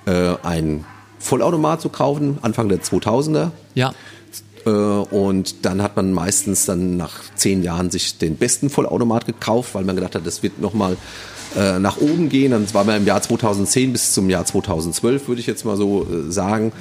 äh, 0.06 0.34
ein 0.42 0.84
Vollautomat 1.18 1.80
zu 1.80 1.88
kaufen, 1.88 2.38
Anfang 2.42 2.68
der 2.68 2.80
2000er. 2.80 3.50
Ja. 3.74 3.92
Äh, 4.66 4.70
und 4.70 5.64
dann 5.64 5.82
hat 5.82 5.96
man 5.96 6.12
meistens 6.12 6.66
dann 6.66 6.96
nach 6.96 7.20
zehn 7.34 7.62
Jahren 7.62 7.90
sich 7.90 8.18
den 8.18 8.36
besten 8.36 8.70
Vollautomat 8.70 9.26
gekauft, 9.26 9.74
weil 9.74 9.84
man 9.84 9.96
gedacht 9.96 10.14
hat, 10.14 10.26
das 10.26 10.42
wird 10.42 10.60
nochmal 10.60 10.96
äh, 11.56 11.78
nach 11.78 11.98
oben 11.98 12.28
gehen. 12.28 12.52
Dann 12.52 12.72
war 12.74 12.84
man 12.84 12.96
im 12.96 13.06
Jahr 13.06 13.22
2010 13.22 13.92
bis 13.92 14.12
zum 14.12 14.30
Jahr 14.30 14.44
2012, 14.44 15.28
würde 15.28 15.40
ich 15.40 15.46
jetzt 15.46 15.64
mal 15.64 15.76
so 15.76 16.02
äh, 16.02 16.30
sagen. 16.30 16.72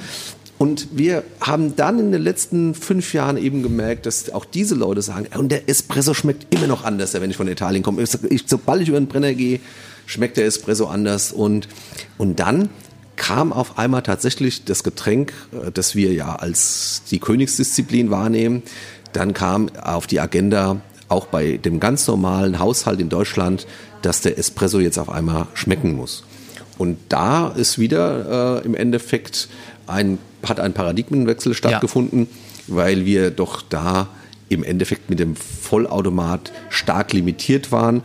Und 0.56 0.88
wir 0.92 1.24
haben 1.40 1.74
dann 1.76 1.98
in 1.98 2.12
den 2.12 2.22
letzten 2.22 2.74
fünf 2.74 3.12
Jahren 3.12 3.36
eben 3.36 3.62
gemerkt, 3.62 4.06
dass 4.06 4.30
auch 4.30 4.44
diese 4.44 4.74
Leute 4.74 5.02
sagen, 5.02 5.26
und 5.36 5.50
der 5.50 5.68
Espresso 5.68 6.14
schmeckt 6.14 6.54
immer 6.54 6.66
noch 6.66 6.84
anders, 6.84 7.12
wenn 7.14 7.30
ich 7.30 7.36
von 7.36 7.48
Italien 7.48 7.82
komme. 7.82 8.02
Ich, 8.30 8.44
sobald 8.46 8.80
ich 8.80 8.88
über 8.88 9.00
den 9.00 9.08
Brenner 9.08 9.34
gehe, 9.34 9.60
schmeckt 10.06 10.36
der 10.36 10.46
Espresso 10.46 10.86
anders. 10.86 11.32
Und, 11.32 11.68
und 12.18 12.38
dann 12.38 12.68
kam 13.16 13.52
auf 13.52 13.78
einmal 13.78 14.02
tatsächlich 14.02 14.64
das 14.64 14.84
Getränk, 14.84 15.32
äh, 15.52 15.70
das 15.72 15.94
wir 15.94 16.12
ja 16.12 16.36
als 16.36 17.02
die 17.10 17.18
Königsdisziplin 17.18 18.10
wahrnehmen, 18.10 18.62
dann 19.12 19.32
kam 19.32 19.68
auf 19.76 20.06
die 20.06 20.20
Agenda 20.20 20.80
auch 21.08 21.26
bei 21.26 21.58
dem 21.58 21.80
ganz 21.80 22.06
normalen 22.06 22.58
Haushalt 22.58 23.00
in 23.00 23.08
Deutschland, 23.08 23.66
dass 24.04 24.20
der 24.20 24.38
Espresso 24.38 24.78
jetzt 24.80 24.98
auf 24.98 25.08
einmal 25.08 25.46
schmecken 25.54 25.94
muss. 25.94 26.24
Und 26.76 26.98
da 27.08 27.48
ist 27.48 27.78
wieder 27.78 28.60
äh, 28.60 28.66
im 28.66 28.74
Endeffekt 28.74 29.48
ein, 29.86 30.18
hat 30.44 30.58
ein 30.60 30.72
Paradigmenwechsel 30.72 31.54
stattgefunden, 31.54 32.28
weil 32.66 33.04
wir 33.04 33.30
doch 33.30 33.62
da 33.62 34.08
im 34.48 34.64
Endeffekt 34.64 35.10
mit 35.10 35.20
dem 35.20 35.36
Vollautomat 35.36 36.50
stark 36.68 37.12
limitiert 37.12 37.70
waren. 37.72 38.02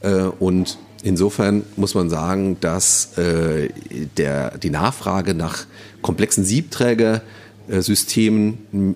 Äh, 0.00 0.22
und 0.38 0.78
insofern 1.02 1.64
muss 1.76 1.94
man 1.94 2.08
sagen, 2.08 2.56
dass 2.60 3.18
äh, 3.18 3.68
der, 4.16 4.56
die 4.58 4.70
Nachfrage 4.70 5.34
nach 5.34 5.66
komplexen 6.02 6.44
Siebträgersystemen 6.44 8.94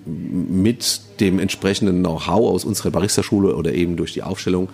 mit 0.49 1.01
dem 1.21 1.41
entsprechenden 1.41 2.01
Know-how 2.01 2.53
aus 2.53 2.65
unserer 2.65 2.91
Barista-Schule 2.91 3.57
oder 3.57 3.75
eben 3.75 3.97
durch 3.97 4.13
die 4.13 4.23
Aufstellung, 4.23 4.69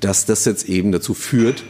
dass 0.00 0.26
das 0.26 0.44
jetzt 0.44 0.68
eben 0.68 0.92
dazu 0.92 1.14
führt, 1.14 1.64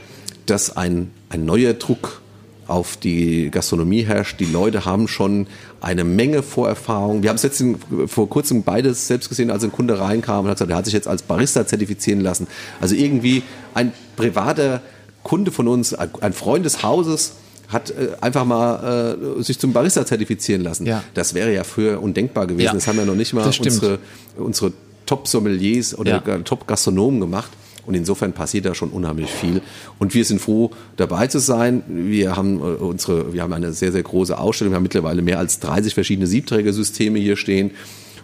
dass 0.47 0.76
ein, 0.76 1.11
ein 1.29 1.44
neuer 1.44 1.75
Druck 1.75 2.21
auf 2.67 2.97
die 2.97 3.50
Gastronomie 3.50 4.03
herrscht. 4.05 4.41
Die 4.41 4.47
Leute 4.47 4.85
haben 4.85 5.06
schon 5.09 5.47
eine 5.81 6.05
Menge 6.05 6.43
Vorerfahrung. 6.43 7.23
Wir 7.23 7.29
haben 7.31 7.37
es 7.37 7.43
jetzt 7.43 7.61
in, 7.61 7.76
vor 8.06 8.29
kurzem 8.29 8.62
beides 8.62 9.06
selbst 9.06 9.29
gesehen, 9.29 9.50
als 9.50 9.65
ein 9.65 9.73
Kunde 9.73 9.99
reinkam 9.99 10.44
und 10.44 10.50
hat 10.50 10.56
gesagt, 10.56 10.71
er 10.71 10.76
hat 10.79 10.85
sich 10.87 10.94
jetzt 10.94 11.09
als 11.09 11.23
Barista 11.23 11.67
zertifizieren 11.67 12.21
lassen. 12.21 12.47
Also 12.81 12.94
irgendwie 12.94 13.43
ein 13.75 13.93
privater 14.17 14.81
Kunde 15.23 15.50
von 15.50 15.69
uns, 15.69 15.94
ein 15.94 16.32
Freund 16.32 16.65
des 16.65 16.82
Hauses, 16.82 17.35
hat 17.69 17.91
äh, 17.91 18.09
einfach 18.21 18.44
mal 18.44 19.17
äh, 19.38 19.43
sich 19.43 19.59
zum 19.59 19.73
Barista 19.73 20.05
zertifizieren 20.06 20.62
lassen. 20.62 20.87
Ja. 20.87 21.03
Das 21.15 21.35
wäre 21.35 21.53
ja 21.53 21.65
früher 21.65 22.03
undenkbar 22.03 22.47
gewesen. 22.47 22.67
Ja. 22.67 22.73
Das 22.73 22.87
haben 22.87 22.99
ja 22.99 23.05
noch 23.05 23.15
nicht 23.15 23.32
mal 23.32 23.47
unsere, 23.47 23.99
unsere 24.37 24.73
Top-Sommeliers 25.06 25.97
oder 25.97 26.23
Ja. 26.26 26.38
Top-Gastronomen 26.38 27.21
gemacht. 27.21 27.50
Und 27.86 27.94
insofern 27.94 28.32
passiert 28.32 28.64
da 28.66 28.75
schon 28.75 28.90
unheimlich 28.90 29.31
viel. 29.31 29.62
Und 29.98 30.14
wir 30.14 30.25
sind 30.25 30.40
froh, 30.40 30.70
dabei 30.96 31.26
zu 31.26 31.38
sein. 31.38 31.82
Wir 31.88 32.36
haben 32.36 32.58
äh, 32.58 32.62
unsere, 32.62 33.32
wir 33.32 33.42
haben 33.42 33.52
eine 33.52 33.72
sehr, 33.72 33.92
sehr 33.92 34.02
große 34.02 34.38
Ausstellung. 34.38 34.72
Wir 34.72 34.76
haben 34.76 34.82
mittlerweile 34.82 35.22
mehr 35.22 35.38
als 35.38 35.60
30 35.60 35.94
verschiedene 35.94 36.26
Siebträgersysteme 36.26 37.19
hier 37.19 37.36
stehen. 37.36 37.72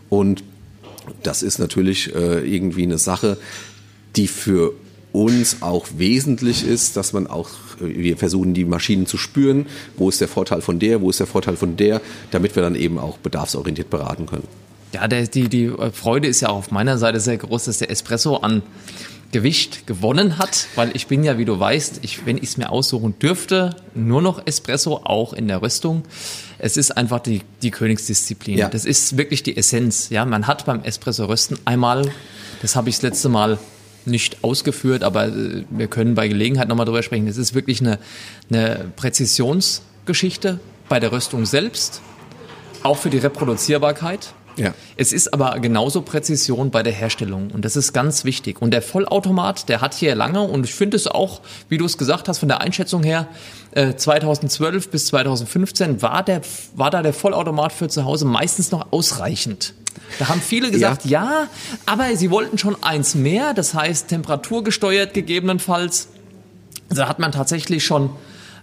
Und 0.08 0.42
das 1.22 1.42
ist 1.42 1.58
natürlich 1.58 2.14
äh, 2.14 2.40
irgendwie 2.40 2.82
eine 2.82 2.98
Sache, 2.98 3.36
die 4.16 4.28
für 4.28 4.72
uns 5.12 5.62
auch 5.62 5.86
wesentlich 5.96 6.66
ist, 6.66 6.96
dass 6.96 7.12
man 7.12 7.26
auch, 7.26 7.48
äh, 7.80 7.96
wir 7.96 8.16
versuchen 8.16 8.54
die 8.54 8.64
Maschinen 8.64 9.06
zu 9.06 9.16
spüren, 9.16 9.66
wo 9.96 10.08
ist 10.08 10.20
der 10.20 10.28
Vorteil 10.28 10.60
von 10.60 10.78
der, 10.78 11.00
wo 11.00 11.10
ist 11.10 11.20
der 11.20 11.26
Vorteil 11.26 11.56
von 11.56 11.76
der, 11.76 12.00
damit 12.30 12.54
wir 12.54 12.62
dann 12.62 12.74
eben 12.74 12.98
auch 12.98 13.18
bedarfsorientiert 13.18 13.90
beraten 13.90 14.26
können. 14.26 14.46
Ja, 14.92 15.06
der, 15.06 15.26
die, 15.26 15.48
die 15.48 15.72
Freude 15.92 16.26
ist 16.26 16.40
ja 16.40 16.48
auch 16.48 16.58
auf 16.58 16.70
meiner 16.70 16.98
Seite 16.98 17.20
sehr 17.20 17.36
groß, 17.36 17.64
dass 17.64 17.78
der 17.78 17.90
Espresso 17.90 18.36
an 18.36 18.62
Gewicht 19.32 19.86
gewonnen 19.86 20.38
hat, 20.38 20.66
weil 20.74 20.90
ich 20.94 21.06
bin 21.06 21.22
ja, 21.22 21.38
wie 21.38 21.44
du 21.44 21.58
weißt, 21.58 22.00
ich, 22.02 22.26
wenn 22.26 22.36
ich 22.36 22.44
es 22.44 22.56
mir 22.56 22.70
aussuchen 22.70 23.18
dürfte, 23.18 23.76
nur 23.94 24.22
noch 24.22 24.44
Espresso, 24.46 25.00
auch 25.04 25.32
in 25.32 25.46
der 25.46 25.62
Röstung. 25.62 26.02
Es 26.58 26.76
ist 26.76 26.96
einfach 26.96 27.20
die, 27.20 27.42
die 27.62 27.70
Königsdisziplin. 27.70 28.58
Ja. 28.58 28.68
Das 28.68 28.84
ist 28.84 29.16
wirklich 29.16 29.42
die 29.42 29.56
Essenz. 29.56 30.10
Ja, 30.10 30.24
man 30.24 30.46
hat 30.46 30.66
beim 30.66 30.82
Espresso 30.82 31.26
rösten 31.26 31.58
einmal, 31.64 32.10
das 32.60 32.74
habe 32.74 32.88
ich 32.88 32.96
das 32.96 33.02
letzte 33.02 33.28
Mal 33.28 33.58
nicht 34.04 34.42
ausgeführt, 34.42 35.04
aber 35.04 35.28
äh, 35.28 35.64
wir 35.70 35.86
können 35.86 36.14
bei 36.14 36.28
Gelegenheit 36.28 36.68
nochmal 36.68 36.86
drüber 36.86 37.02
sprechen. 37.02 37.28
Es 37.28 37.36
ist 37.36 37.54
wirklich 37.54 37.80
eine, 37.80 37.98
eine 38.50 38.90
Präzisionsgeschichte 38.96 40.58
bei 40.88 40.98
der 40.98 41.12
Röstung 41.12 41.46
selbst, 41.46 42.00
auch 42.82 42.96
für 42.96 43.10
die 43.10 43.18
Reproduzierbarkeit. 43.18 44.34
Ja. 44.60 44.74
Es 44.96 45.14
ist 45.14 45.32
aber 45.32 45.58
genauso 45.58 46.02
Präzision 46.02 46.70
bei 46.70 46.82
der 46.82 46.92
Herstellung 46.92 47.50
und 47.50 47.64
das 47.64 47.76
ist 47.76 47.94
ganz 47.94 48.24
wichtig. 48.24 48.60
Und 48.60 48.72
der 48.72 48.82
Vollautomat, 48.82 49.70
der 49.70 49.80
hat 49.80 49.94
hier 49.94 50.14
lange 50.14 50.42
und 50.42 50.66
ich 50.66 50.74
finde 50.74 50.98
es 50.98 51.06
auch, 51.06 51.40
wie 51.70 51.78
du 51.78 51.86
es 51.86 51.96
gesagt 51.96 52.28
hast, 52.28 52.38
von 52.40 52.48
der 52.48 52.60
Einschätzung 52.60 53.02
her, 53.02 53.26
äh, 53.72 53.94
2012 53.94 54.90
bis 54.90 55.06
2015 55.06 56.02
war, 56.02 56.22
der, 56.22 56.42
war 56.74 56.90
da 56.90 57.02
der 57.02 57.14
Vollautomat 57.14 57.72
für 57.72 57.88
zu 57.88 58.04
Hause 58.04 58.26
meistens 58.26 58.70
noch 58.70 58.92
ausreichend. 58.92 59.72
Da 60.18 60.28
haben 60.28 60.42
viele 60.42 60.70
gesagt, 60.70 61.06
ja, 61.06 61.46
aber 61.86 62.14
sie 62.16 62.30
wollten 62.30 62.58
schon 62.58 62.76
eins 62.82 63.14
mehr, 63.14 63.54
das 63.54 63.72
heißt 63.72 64.08
temperaturgesteuert 64.08 65.14
gegebenenfalls. 65.14 66.08
Da 66.90 67.08
hat 67.08 67.18
man 67.18 67.32
tatsächlich 67.32 67.84
schon 67.84 68.10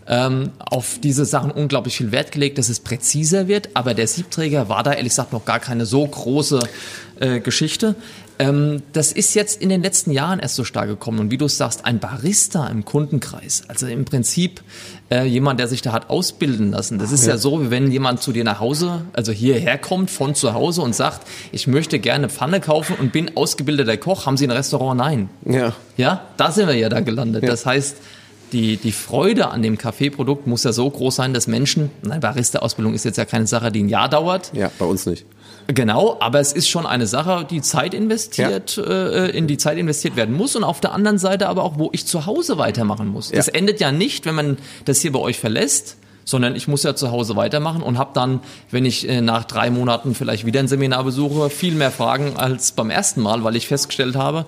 ähm, 0.08 0.52
auf 0.60 1.00
diese 1.02 1.26
Sachen 1.26 1.52
unglaublich 1.52 1.98
viel 1.98 2.12
Wert 2.12 2.32
gelegt, 2.32 2.58
dass 2.58 2.70
es 2.70 2.80
präziser 2.80 3.48
wird. 3.48 3.70
Aber 3.74 3.94
der 3.94 4.08
Siebträger 4.08 4.70
war 4.70 4.84
da 4.84 4.94
ehrlich 4.94 5.12
gesagt 5.12 5.34
noch 5.34 5.46
gar 5.46 5.60
keine 5.60 5.86
so 5.86 6.06
große 6.06 6.60
äh, 7.20 7.40
Geschichte. 7.40 7.96
Ähm, 8.40 8.84
das 8.94 9.12
ist 9.12 9.34
jetzt 9.34 9.62
in 9.62 9.70
den 9.70 9.82
letzten 9.82 10.12
Jahren 10.12 10.40
erst 10.40 10.56
so 10.56 10.64
stark 10.64 10.88
gekommen. 10.88 11.20
Und 11.20 11.32
wie 11.32 11.38
du 11.38 11.48
sagst, 11.48 11.86
ein 11.86 12.00
Barista 12.00 12.68
im 12.68 12.86
Kundenkreis, 12.86 13.64
also 13.68 13.88
im 13.88 14.06
Prinzip 14.06 14.62
äh, 15.10 15.26
jemand, 15.26 15.60
der 15.60 15.68
sich 15.68 15.82
da 15.82 15.92
hat 15.92 16.10
ausbilden 16.10 16.72
lassen. 16.72 17.00
Das 17.00 17.12
ist 17.12 17.26
ja. 17.26 17.34
ja 17.34 17.38
so, 17.38 17.62
wie 17.64 17.72
wenn 17.72 17.92
jemand 17.92 18.22
zu 18.22 18.32
dir 18.32 18.44
nach 18.44 18.60
Hause, 18.60 19.02
also 19.14 19.32
hierher 19.32 19.78
kommt 19.78 20.12
von 20.12 20.36
zu 20.36 20.54
Hause 20.54 20.84
und 20.84 20.96
sagt, 20.96 21.28
ich 21.52 21.68
möchte 21.68 22.00
gerne 22.00 22.30
Pfanne 22.30 22.60
kaufen 22.62 22.96
und 23.00 23.12
bin 23.12 23.36
ausgebildeter 23.36 23.98
Koch. 23.98 24.26
Haben 24.26 24.38
Sie 24.38 24.46
ein 24.46 24.52
Restaurant? 24.52 24.98
Nein. 24.98 25.30
Ja. 25.46 25.74
Ja, 25.98 26.22
da 26.38 26.52
sind 26.52 26.68
wir 26.68 26.76
ja 26.76 26.90
da 26.90 27.00
gelandet. 27.00 27.44
Ja. 27.44 27.50
Das 27.50 27.66
heißt, 27.66 27.98
die, 28.54 28.78
die 28.78 28.92
Freude 28.92 29.50
an 29.50 29.62
dem 29.62 29.78
Kaffeeprodukt 29.78 30.48
muss 30.48 30.64
ja 30.64 30.72
so 30.72 30.90
groß 30.90 31.16
sein, 31.16 31.34
dass 31.34 31.48
Menschen, 31.48 31.92
nein, 32.02 32.20
Barista-Ausbildung 32.20 32.94
ist 32.94 33.06
jetzt 33.06 33.18
ja 33.18 33.26
keine 33.26 33.48
Sache, 33.48 33.72
die 33.72 33.84
ein 33.84 33.90
Jahr 33.90 34.10
dauert. 34.10 34.52
Ja, 34.54 34.72
bei 34.80 34.86
uns 34.86 35.06
nicht. 35.06 35.26
Genau, 35.68 36.18
aber 36.22 36.40
es 36.40 36.54
ist 36.54 36.70
schon 36.70 36.86
eine 36.86 37.08
Sache, 37.08 37.46
die 37.50 37.62
Zeit 37.62 37.94
investiert, 37.94 38.78
ja. 38.78 38.84
äh, 38.84 39.30
in 39.32 39.48
die 39.48 39.58
Zeit 39.58 39.78
investiert 39.78 40.16
werden 40.16 40.34
muss 40.34 40.56
und 40.56 40.64
auf 40.64 40.80
der 40.80 40.94
anderen 40.94 41.18
Seite 41.18 41.50
aber 41.50 41.64
auch, 41.64 41.78
wo 41.78 41.90
ich 41.92 42.06
zu 42.06 42.26
Hause 42.26 42.58
weitermachen 42.58 43.08
muss. 43.08 43.32
Ja. 43.32 43.36
Das 43.36 43.50
endet 43.50 43.82
ja 43.82 43.92
nicht, 43.92 44.26
wenn 44.26 44.36
man 44.36 44.58
das 44.86 45.02
hier 45.02 45.12
bei 45.12 45.20
euch 45.20 45.40
verlässt, 45.40 45.98
sondern 46.24 46.56
ich 46.56 46.70
muss 46.70 46.84
ja 46.84 46.96
zu 46.96 47.12
Hause 47.12 47.36
weitermachen 47.36 47.82
und 47.82 47.98
habe 47.98 48.12
dann, 48.14 48.40
wenn 48.72 48.86
ich 48.86 49.10
äh, 49.10 49.20
nach 49.20 49.44
drei 49.44 49.70
Monaten 49.70 50.16
vielleicht 50.16 50.46
wieder 50.46 50.62
ein 50.62 50.70
Seminar 50.70 51.04
besuche, 51.04 51.50
viel 51.50 51.74
mehr 51.74 51.92
Fragen 51.92 52.38
als 52.38 52.72
beim 52.72 52.90
ersten 52.90 53.22
Mal, 53.22 53.44
weil 53.44 53.58
ich 53.58 53.68
festgestellt 53.68 54.16
habe, 54.16 54.46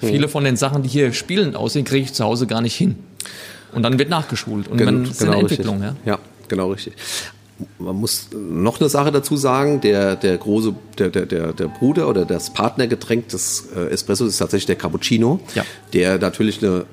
mhm. 0.00 0.06
viele 0.06 0.28
von 0.28 0.44
den 0.44 0.56
Sachen, 0.56 0.84
die 0.84 0.88
hier 0.88 1.12
spielend 1.12 1.56
aussehen, 1.56 1.84
kriege 1.84 2.04
ich 2.04 2.14
zu 2.14 2.24
Hause 2.24 2.46
gar 2.46 2.60
nicht 2.60 2.76
hin. 2.76 2.96
Und 3.72 3.82
dann 3.82 3.98
wird 3.98 4.08
nachgeschult 4.08 4.68
und 4.68 4.78
Gen 4.78 4.84
man 4.86 5.04
ist 5.04 5.18
genau 5.18 5.32
in 5.32 5.40
Entwicklung. 5.40 5.82
Ja? 5.82 5.96
ja, 6.04 6.18
genau 6.48 6.72
richtig 6.72 6.94
man 7.78 7.96
muss 7.96 8.28
noch 8.32 8.80
eine 8.80 8.88
Sache 8.88 9.10
dazu 9.10 9.36
sagen, 9.36 9.80
der, 9.80 10.16
der 10.16 10.36
große, 10.38 10.74
der, 10.98 11.10
der, 11.10 11.52
der 11.52 11.66
Bruder 11.66 12.08
oder 12.08 12.24
das 12.24 12.52
Partnergetränk 12.52 13.28
des 13.28 13.68
äh, 13.74 13.90
Espressos 13.90 14.28
ist 14.28 14.38
tatsächlich 14.38 14.66
der 14.66 14.76
Cappuccino, 14.76 15.40
ja. 15.54 15.64
der 15.92 16.18
natürlich 16.18 16.62
eine 16.62 16.84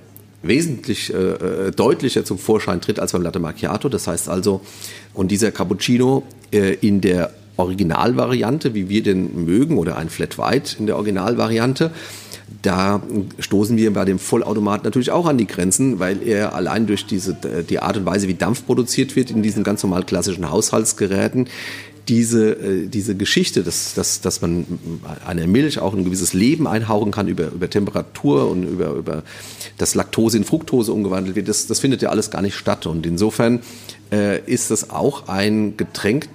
wesentlich 0.42 1.14
äh, 1.14 1.18
äh, 1.18 1.72
deutlicher 1.72 2.26
zum 2.26 2.38
Vorschein 2.38 2.82
tritt 2.82 3.00
als 3.00 3.12
beim 3.12 3.22
Latte 3.22 3.40
Macchiato. 3.40 3.90
Das 3.90 4.08
heißt 4.08 4.30
also, 4.30 4.62
und 5.14 5.32
dieser 5.32 5.52
Cappuccino 5.52 6.24
äh, 6.52 6.74
in 6.76 7.02
der 7.02 7.32
Originalvariante, 7.58 8.74
wie 8.74 8.90
wir 8.90 9.02
den 9.02 9.46
mögen, 9.46 9.78
oder 9.78 9.98
ein 9.98 10.10
Flat 10.10 10.38
White 10.38 10.76
in 10.78 10.88
der 10.88 10.98
Originalvariante, 10.98 11.92
da 12.62 13.02
stoßen 13.40 13.78
wir 13.78 13.94
bei 13.94 14.06
dem 14.06 14.20
Vollautomat 14.20 14.84
natürlich 14.84 15.12
auch 15.12 15.26
an 15.26 15.38
die 15.38 15.48
Grenzen, 15.48 16.00
weil 16.00 16.22
er 16.22 16.54
allein 16.56 16.88
durch 16.88 17.06
diese, 17.06 17.36
die 17.68 17.80
Art 17.80 17.98
und 17.98 18.06
Weise, 18.06 18.28
wie 18.28 18.36
Dampf 18.36 18.66
produziert 18.66 19.16
wird 19.16 19.32
in 19.32 19.42
diesen 19.42 19.64
ganz 19.64 19.84
normal 19.84 20.04
klassischen 20.04 20.50
Haushaltsgeräten, 20.50 21.48
diese, 22.08 22.52
äh, 22.52 22.88
diese 22.88 23.16
Geschichte, 23.16 23.64
dass, 23.64 23.94
dass, 23.94 24.22
dass 24.22 24.42
man 24.42 24.66
einer 25.26 25.48
Milch 25.48 25.80
auch 25.80 25.94
ein 25.94 26.04
gewisses 26.06 26.34
Leben 26.34 26.68
einhauchen 26.68 27.12
kann 27.12 27.28
über, 27.28 27.48
über 27.48 27.70
Temperatur 27.70 28.50
und 28.50 28.64
über, 28.64 28.92
über 28.92 29.24
dass 29.78 29.96
Laktose 29.96 30.38
in 30.38 30.44
Fructose 30.44 30.94
umgewandelt 30.94 31.36
wird, 31.36 31.48
das, 31.48 31.68
das 31.68 31.80
findet 31.80 32.02
ja 32.02 32.10
alles 32.10 32.30
gar 32.30 32.42
nicht 32.42 32.56
statt. 32.56 32.86
Und 32.86 33.06
insofern 33.06 33.62
äh, 34.12 34.40
ist 34.46 34.72
das 34.72 34.90
auch 34.92 35.28
ein 35.28 35.78
Getränk, 35.78 36.28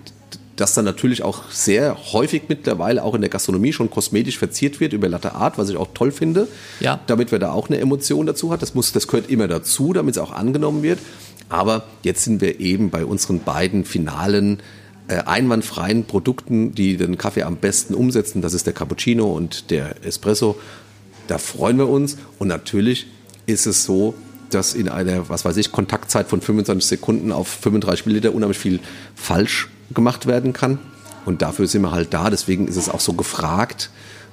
das 0.61 0.75
dann 0.75 0.85
natürlich 0.85 1.23
auch 1.23 1.51
sehr 1.51 1.97
häufig 2.13 2.43
mittlerweile 2.49 3.03
auch 3.03 3.15
in 3.15 3.23
der 3.23 3.31
Gastronomie 3.31 3.73
schon 3.73 3.89
kosmetisch 3.89 4.39
verziert 4.39 4.79
wird 4.79 4.93
über 4.93 5.09
Latte 5.09 5.35
Art, 5.35 5.57
was 5.57 5.71
ich 5.71 5.77
auch 5.77 5.89
toll 5.95 6.13
finde. 6.13 6.49
Ja. 6.81 7.01
Damit 7.07 7.33
wir 7.33 7.39
da 7.39 7.53
auch 7.53 7.69
eine 7.69 7.79
Emotion 7.79 8.27
dazu 8.27 8.53
hat. 8.53 8.61
Das 8.61 8.75
muss, 8.75 8.93
das 8.93 9.07
gehört 9.07 9.31
immer 9.31 9.49
dazu, 9.49 9.93
damit 9.93 10.17
es 10.17 10.19
auch 10.19 10.33
angenommen 10.33 10.83
wird. 10.83 10.99
Aber 11.49 11.85
jetzt 12.03 12.25
sind 12.25 12.43
wir 12.43 12.61
eben 12.61 12.91
bei 12.91 13.05
unseren 13.07 13.41
beiden 13.41 13.85
finalen 13.85 14.61
äh, 15.09 15.15
einwandfreien 15.23 16.05
Produkten, 16.05 16.75
die 16.75 16.99
den 16.99 17.17
Kaffee 17.17 17.45
am 17.45 17.57
besten 17.57 17.95
umsetzen. 17.95 18.43
Das 18.43 18.53
ist 18.53 18.67
der 18.67 18.75
Cappuccino 18.75 19.33
und 19.33 19.71
der 19.71 20.05
Espresso. 20.05 20.61
Da 21.27 21.39
freuen 21.39 21.79
wir 21.79 21.89
uns. 21.89 22.19
Und 22.39 22.49
natürlich 22.49 23.07
ist 23.47 23.67
es 23.67 23.85
so, 23.85 24.15
dass 24.51 24.75
in 24.75 24.89
einer, 24.89 25.29
was 25.31 25.45
weiß 25.45 25.57
ich, 25.57 25.73
Kontaktzeit 25.73 26.29
von 26.29 26.43
25 26.43 26.87
Sekunden 26.87 27.33
auf 27.33 27.49
35 27.49 28.05
Milliliter 28.05 28.35
unheimlich 28.35 28.59
viel 28.59 28.81
falsch 29.15 29.69
gemacht 29.93 30.27
werden 30.27 30.53
kann. 30.53 30.79
Und 31.25 31.43
dafür 31.43 31.67
sind 31.67 31.83
wir 31.83 31.93
halt 31.93 32.15
da. 32.15 32.31
Deswegen 32.31 32.67
ist 32.67 32.77
es 32.77 32.89
auch 32.89 33.01
so 33.01 33.13
gefragt, 33.13 33.91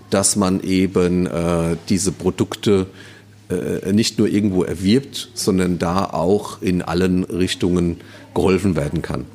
dass 0.10 0.36
man 0.36 0.62
eben 0.62 1.28
äh, 1.28 1.76
diese 1.90 2.12
Produkte 2.12 2.88
äh, 3.50 3.94
nicht 3.94 4.18
nur 4.20 4.27
irgendwo 4.27 4.63
erwirbt, 4.63 5.30
sondern 5.34 5.80
da 5.80 6.06
auch 6.06 6.62
in 6.62 6.82
allen 6.82 7.24
Richtungen 7.24 7.98
geholfen 8.38 8.75
werden 8.75 9.01
kann. 9.01 9.25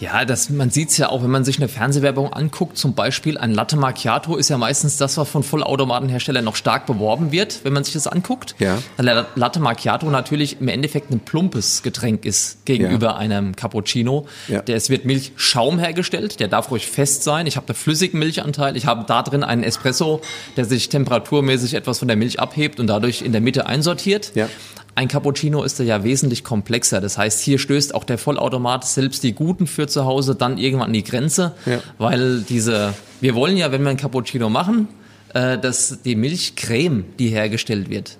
Ja, 0.00 0.24
das, 0.24 0.50
man 0.50 0.70
sieht 0.70 0.90
es 0.90 0.96
ja 0.96 1.10
auch, 1.10 1.22
wenn 1.22 1.30
man 1.30 1.44
sich 1.44 1.58
eine 1.58 1.68
Fernsehwerbung 1.68 2.32
anguckt, 2.32 2.76
zum 2.76 2.94
Beispiel 2.94 3.38
ein 3.38 3.52
Latte 3.52 3.76
Macchiato 3.76 4.36
ist 4.36 4.48
ja 4.48 4.58
meistens 4.58 4.96
das, 4.96 5.16
was 5.16 5.28
von 5.28 5.44
Vollautomatenherstellern 5.44 6.44
noch 6.44 6.56
stark 6.56 6.86
beworben 6.86 7.30
wird, 7.30 7.60
wenn 7.62 7.72
man 7.72 7.84
sich 7.84 7.94
das 7.94 8.08
anguckt. 8.08 8.56
Ja. 8.58 8.78
Weil 8.96 9.26
Latte 9.36 9.60
Macchiato 9.60 10.10
natürlich 10.10 10.60
im 10.60 10.68
Endeffekt 10.68 11.10
ein 11.10 11.20
plumpes 11.20 11.82
Getränk 11.82 12.24
ist 12.24 12.64
gegenüber 12.64 13.06
ja. 13.06 13.16
einem 13.16 13.54
Cappuccino. 13.54 14.26
Ja. 14.48 14.62
Der, 14.62 14.76
es 14.76 14.90
wird 14.90 15.04
Milchschaum 15.04 15.78
hergestellt, 15.78 16.40
der 16.40 16.48
darf 16.48 16.70
ruhig 16.70 16.86
fest 16.86 17.22
sein. 17.22 17.46
Ich 17.46 17.56
habe 17.56 17.68
einen 17.68 17.76
flüssigen 17.76 18.18
Milchanteil, 18.18 18.76
ich 18.76 18.86
habe 18.86 19.04
da 19.06 19.22
drin 19.22 19.44
einen 19.44 19.62
Espresso, 19.62 20.20
der 20.56 20.64
sich 20.64 20.88
temperaturmäßig 20.88 21.74
etwas 21.74 22.00
von 22.00 22.08
der 22.08 22.16
Milch 22.16 22.40
abhebt 22.40 22.80
und 22.80 22.88
dadurch 22.88 23.22
in 23.22 23.30
der 23.30 23.40
Mitte 23.40 23.57
einsortiert. 23.66 24.32
Ja. 24.34 24.48
Ein 24.94 25.06
Cappuccino 25.06 25.62
ist 25.62 25.78
ja 25.78 26.02
wesentlich 26.02 26.42
komplexer. 26.42 27.00
Das 27.00 27.16
heißt, 27.16 27.40
hier 27.40 27.58
stößt 27.58 27.94
auch 27.94 28.02
der 28.02 28.18
Vollautomat 28.18 28.84
selbst 28.84 29.22
die 29.22 29.32
guten 29.32 29.68
für 29.68 29.86
zu 29.86 30.04
Hause 30.04 30.34
dann 30.34 30.58
irgendwann 30.58 30.88
an 30.88 30.92
die 30.92 31.04
Grenze, 31.04 31.54
ja. 31.66 31.78
weil 31.98 32.40
diese, 32.40 32.94
wir 33.20 33.34
wollen 33.36 33.56
ja, 33.56 33.70
wenn 33.70 33.82
wir 33.82 33.90
ein 33.90 33.96
Cappuccino 33.96 34.48
machen, 34.50 34.88
äh, 35.34 35.56
dass 35.56 36.02
die 36.02 36.16
Milchcreme, 36.16 37.04
die 37.18 37.28
hergestellt 37.28 37.90
wird, 37.90 38.18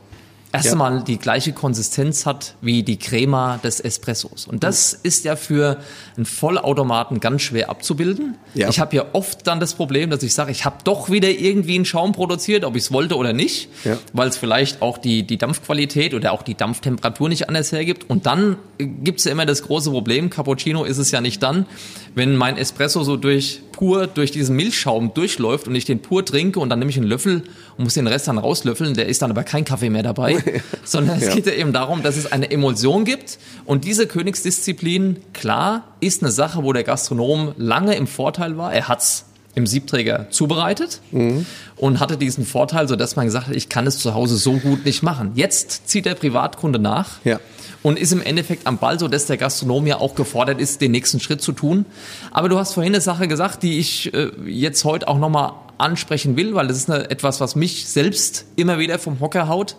erstmal 0.52 0.96
ja. 0.96 1.02
die 1.02 1.18
gleiche 1.18 1.52
Konsistenz 1.52 2.26
hat 2.26 2.54
wie 2.60 2.82
die 2.82 2.98
Crema 2.98 3.58
des 3.62 3.80
Espressos. 3.80 4.46
Und 4.46 4.64
das 4.64 4.94
mhm. 4.94 4.98
ist 5.02 5.24
ja 5.24 5.36
für 5.36 5.78
einen 6.16 6.26
Vollautomaten 6.26 7.20
ganz 7.20 7.42
schwer 7.42 7.70
abzubilden. 7.70 8.36
Ja. 8.54 8.68
Ich 8.68 8.80
habe 8.80 8.96
ja 8.96 9.04
oft 9.12 9.46
dann 9.46 9.60
das 9.60 9.74
Problem, 9.74 10.10
dass 10.10 10.22
ich 10.22 10.34
sage, 10.34 10.50
ich 10.50 10.64
habe 10.64 10.76
doch 10.84 11.10
wieder 11.10 11.28
irgendwie 11.28 11.74
einen 11.74 11.84
Schaum 11.84 12.12
produziert, 12.12 12.64
ob 12.64 12.76
ich 12.76 12.84
es 12.84 12.92
wollte 12.92 13.16
oder 13.16 13.32
nicht, 13.32 13.68
ja. 13.84 13.98
weil 14.12 14.28
es 14.28 14.36
vielleicht 14.36 14.80
auch 14.82 14.98
die, 14.98 15.26
die 15.26 15.36
Dampfqualität 15.36 16.14
oder 16.14 16.32
auch 16.32 16.42
die 16.42 16.54
Dampftemperatur 16.54 17.28
nicht 17.28 17.48
anders 17.48 17.72
hergibt. 17.72 18.08
Und 18.08 18.26
dann 18.26 18.56
gibt 18.78 19.18
es 19.18 19.24
ja 19.24 19.32
immer 19.32 19.46
das 19.46 19.62
große 19.62 19.90
Problem, 19.90 20.30
Cappuccino 20.30 20.84
ist 20.84 20.98
es 20.98 21.10
ja 21.10 21.20
nicht 21.20 21.42
dann, 21.42 21.66
wenn 22.14 22.36
mein 22.36 22.56
Espresso 22.56 23.02
so 23.02 23.16
durch 23.16 23.60
pur 23.78 24.08
durch 24.08 24.32
diesen 24.32 24.56
Milchschaum 24.56 25.14
durchläuft 25.14 25.68
und 25.68 25.74
ich 25.76 25.84
den 25.84 26.02
pur 26.02 26.24
trinke 26.24 26.58
und 26.58 26.68
dann 26.68 26.80
nehme 26.80 26.90
ich 26.90 26.96
einen 26.96 27.06
Löffel 27.06 27.44
und 27.76 27.84
muss 27.84 27.94
den 27.94 28.08
Rest 28.08 28.26
dann 28.26 28.36
rauslöffeln, 28.36 28.94
der 28.94 29.06
ist 29.06 29.22
dann 29.22 29.30
aber 29.30 29.44
kein 29.44 29.64
Kaffee 29.64 29.88
mehr 29.88 30.02
dabei, 30.02 30.42
sondern 30.84 31.18
es 31.18 31.26
ja. 31.26 31.34
geht 31.34 31.46
ja 31.46 31.52
eben 31.52 31.72
darum, 31.72 32.02
dass 32.02 32.16
es 32.16 32.30
eine 32.30 32.50
Emulsion 32.50 33.04
gibt 33.04 33.38
und 33.66 33.84
diese 33.84 34.08
Königsdisziplin, 34.08 35.18
klar, 35.32 35.84
ist 36.00 36.24
eine 36.24 36.32
Sache, 36.32 36.64
wo 36.64 36.72
der 36.72 36.82
Gastronom 36.82 37.54
lange 37.56 37.94
im 37.94 38.08
Vorteil 38.08 38.58
war. 38.58 38.72
Er 38.72 38.88
hat's 38.88 39.26
im 39.58 39.66
Siebträger 39.66 40.30
zubereitet 40.30 41.00
mhm. 41.10 41.44
und 41.76 42.00
hatte 42.00 42.16
diesen 42.16 42.46
Vorteil, 42.46 42.88
so 42.88 42.96
dass 42.96 43.16
man 43.16 43.26
gesagt 43.26 43.48
hat, 43.48 43.54
ich 43.54 43.68
kann 43.68 43.86
es 43.86 43.98
zu 43.98 44.14
Hause 44.14 44.36
so 44.36 44.54
gut 44.54 44.84
nicht 44.84 45.02
machen. 45.02 45.32
Jetzt 45.34 45.88
zieht 45.88 46.06
der 46.06 46.14
Privatkunde 46.14 46.78
nach. 46.78 47.22
Ja 47.24 47.38
und 47.82 47.98
ist 47.98 48.12
im 48.12 48.22
Endeffekt 48.22 48.66
am 48.66 48.78
Ball, 48.78 48.98
so 48.98 49.08
dass 49.08 49.26
der 49.26 49.36
Gastronom 49.36 49.86
ja 49.86 49.98
auch 49.98 50.14
gefordert 50.14 50.60
ist, 50.60 50.80
den 50.80 50.90
nächsten 50.90 51.20
Schritt 51.20 51.40
zu 51.40 51.52
tun. 51.52 51.86
Aber 52.30 52.48
du 52.48 52.58
hast 52.58 52.74
vorhin 52.74 52.92
eine 52.92 53.00
Sache 53.00 53.28
gesagt, 53.28 53.62
die 53.62 53.78
ich 53.78 54.12
äh, 54.14 54.30
jetzt 54.46 54.84
heute 54.84 55.06
auch 55.08 55.18
nochmal 55.18 55.52
ansprechen 55.78 56.36
will, 56.36 56.54
weil 56.54 56.66
das 56.66 56.76
ist 56.76 56.90
eine, 56.90 57.08
etwas, 57.10 57.40
was 57.40 57.54
mich 57.54 57.88
selbst 57.88 58.46
immer 58.56 58.78
wieder 58.78 58.98
vom 58.98 59.20
Hocker 59.20 59.48
haut. 59.48 59.76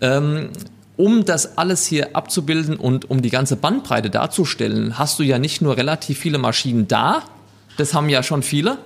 Ähm, 0.00 0.50
um 0.96 1.24
das 1.24 1.56
alles 1.56 1.86
hier 1.86 2.14
abzubilden 2.14 2.76
und 2.76 3.08
um 3.08 3.22
die 3.22 3.30
ganze 3.30 3.56
Bandbreite 3.56 4.10
darzustellen, 4.10 4.98
hast 4.98 5.18
du 5.18 5.22
ja 5.22 5.38
nicht 5.38 5.62
nur 5.62 5.76
relativ 5.76 6.18
viele 6.18 6.36
Maschinen 6.36 6.88
da, 6.88 7.22
das 7.78 7.94
haben 7.94 8.10
ja 8.10 8.22
schon 8.22 8.42
viele, 8.42 8.76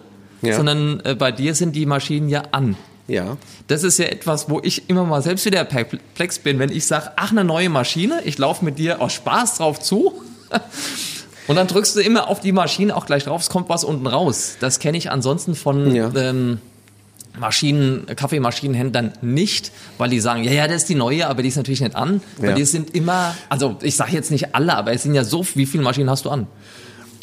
ja. 0.45 0.57
sondern 0.57 1.01
äh, 1.05 1.15
bei 1.15 1.33
dir 1.33 1.55
sind 1.55 1.75
die 1.77 1.87
Maschinen 1.87 2.29
ja 2.29 2.43
an. 2.53 2.77
Ja. 3.07 3.37
Das 3.67 3.83
ist 3.83 3.99
ja 3.99 4.07
etwas, 4.07 4.49
wo 4.49 4.61
ich 4.63 4.89
immer 4.89 5.05
mal 5.05 5.23
selbst 5.23 5.45
wieder 5.45 5.65
perplex 5.65 6.39
bin, 6.39 6.59
wenn 6.59 6.71
ich 6.71 6.87
sage, 6.87 7.11
ach, 7.17 7.33
eine 7.33 7.45
neue 7.45 7.69
Maschine, 7.69 8.23
ich 8.25 8.39
laufe 8.39 8.65
mit 8.65 8.79
dir 8.79 9.01
aus 9.01 9.13
Spaß 9.13 9.59
drauf 9.59 9.81
zu. 9.81 10.15
Und 11.47 11.57
dann 11.57 11.67
drückst 11.67 11.97
du 11.97 12.01
immer 12.01 12.29
auf 12.29 12.41
die 12.41 12.53
Maschine 12.53 12.97
auch 12.97 13.05
gleich 13.05 13.25
drauf, 13.25 13.43
es 13.43 13.51
kommt 13.51 13.69
was 13.69 13.85
unten 13.85 14.07
raus. 14.07 14.57
Das 14.61 14.79
kenne 14.79 14.97
ich 14.97 15.11
ansonsten 15.11 15.55
von 15.55 15.95
ja. 15.95 16.11
ähm, 16.17 16.59
Maschinen, 17.39 18.07
Kaffeemaschinenhändlern 18.07 19.13
nicht, 19.21 19.73
weil 19.99 20.09
die 20.09 20.21
sagen, 20.21 20.45
ja, 20.45 20.53
ja, 20.53 20.69
das 20.69 20.77
ist 20.83 20.89
die 20.89 20.95
neue, 20.95 21.27
aber 21.27 21.43
die 21.43 21.49
ist 21.49 21.57
natürlich 21.57 21.81
nicht 21.81 21.97
an. 21.97 22.23
Weil 22.39 22.51
ja. 22.51 22.55
die 22.55 22.65
sind 22.65 22.95
immer, 22.95 23.35
also 23.49 23.77
ich 23.83 23.97
sage 23.97 24.13
jetzt 24.13 24.31
nicht 24.31 24.55
alle, 24.55 24.75
aber 24.75 24.93
es 24.93 25.03
sind 25.03 25.15
ja 25.15 25.25
so, 25.25 25.45
wie 25.55 25.67
viele 25.67 25.83
Maschinen 25.83 26.09
hast 26.09 26.25
du 26.25 26.31
an? 26.31 26.47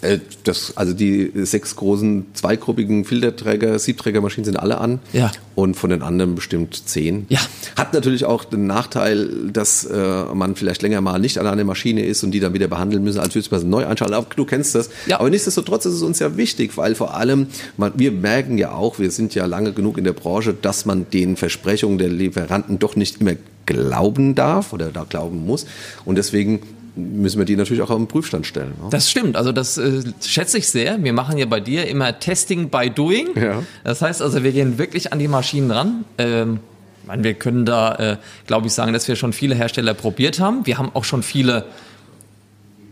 Äh, 0.02 0.20
das, 0.44 0.78
also 0.78 0.94
die 0.94 1.32
sechs 1.36 1.76
großen 1.76 2.28
zweigruppigen 2.34 3.06
Filterträger, 3.06 3.78
Siebträgermaschinen 3.80 4.46
sind 4.46 4.58
alle 4.58 4.80
an. 4.80 5.00
Ja. 5.14 5.32
Und 5.54 5.76
von 5.76 5.90
den 5.90 6.02
anderen 6.02 6.36
bestimmt 6.36 6.88
zehn. 6.88 7.26
Ja. 7.30 7.40
Hat 7.76 7.94
natürlich 7.94 8.24
auch 8.26 8.46
den 8.46 8.68
Nachteil, 8.68 9.50
dass 9.52 9.84
äh, 9.84 10.24
man 10.34 10.56
vielleicht 10.56 10.82
länger 10.82 11.02
mal 11.02 11.20
nicht 11.20 11.38
an 11.38 11.48
einer 11.48 11.64
Maschine 11.66 12.06
ist 12.06 12.24
und 12.24 12.32
die 12.32 12.40
dann 12.40 12.54
wieder 12.54 12.68
behandeln 12.68 13.04
müssen, 13.04 13.20
als 13.20 13.36
würde 13.36 13.48
man 13.52 13.70
neu 13.70 13.86
einschalten. 13.86 14.14
Aber 14.14 14.28
du 14.34 14.46
kennst 14.46 14.76
das. 14.76 14.90
Ja. 15.08 15.20
Aber 15.20 15.30
nichtsdestotrotz 15.30 15.86
ist 15.86 15.96
es 15.96 16.02
uns 16.02 16.20
ja 16.20 16.38
wichtig, 16.38 16.78
weil 16.78 16.96
vor 16.96 17.16
allem, 17.16 17.48
man, 17.76 17.92
wir 17.96 18.12
merken 18.12 18.58
ja 18.58 18.72
auch, 18.72 18.98
wir 18.98 19.12
sind 19.12 19.36
ja 19.36 19.46
lange 19.46 19.74
genug 19.74 19.98
in 19.98 20.06
der 20.06 20.14
Branche, 20.14 20.54
dass 20.54 20.86
man 20.86 21.10
den 21.10 21.36
Versprechungen 21.36 21.98
der 21.98 22.10
Lieferanten 22.10 22.80
doch 22.80 22.96
nicht 22.96 23.20
immer 23.20 23.34
glauben 23.66 24.36
darf 24.36 24.74
oder 24.74 24.90
da 24.92 25.04
glauben 25.04 25.46
muss. 25.46 25.66
Und 26.06 26.16
deswegen 26.16 26.62
müssen 26.96 27.40
wir 27.40 27.46
die 27.46 27.56
natürlich 27.56 27.82
auch 27.82 27.90
auf 27.90 27.98
den 27.98 28.08
Prüfstand 28.08 28.46
stellen. 28.46 28.74
Ne? 28.82 28.90
Das 28.90 29.10
stimmt, 29.10 29.36
also 29.36 29.52
das 29.52 29.78
äh, 29.78 30.02
schätze 30.26 30.58
ich 30.58 30.68
sehr. 30.68 31.02
Wir 31.02 31.14
machen 31.14 31.38
ja 31.38 31.46
bei 31.46 31.60
dir 31.60 31.88
immer 31.88 32.20
Testing 32.20 32.70
by 32.70 32.90
Doing. 32.90 33.30
Ja. 33.36 33.64
Das 33.84 34.02
heißt 34.02 34.22
also, 34.22 34.44
wir 34.44 34.52
gehen 34.52 34.78
wirklich 34.78 35.14
an 35.14 35.20
die 35.20 35.28
Maschinen 35.28 35.41
ran. 35.72 36.06
Ähm, 36.18 36.60
ich 37.02 37.08
meine, 37.08 37.24
wir 37.24 37.34
können 37.34 37.66
da, 37.66 37.96
äh, 37.96 38.18
glaube 38.48 38.68
ich, 38.68 38.74
sagen, 38.74 38.94
dass 38.94 39.08
wir 39.08 39.16
schon 39.16 39.34
viele 39.34 39.56
Hersteller 39.56 39.94
probiert 39.94 40.40
haben. 40.40 40.66
Wir 40.66 40.78
haben 40.78 40.92
auch 40.94 41.04
schon 41.04 41.24
viele 41.24 41.66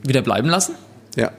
wieder 0.04 0.22
bleiben 0.22 0.50
lassen. 0.50 0.76
Ja. 1.16 1.32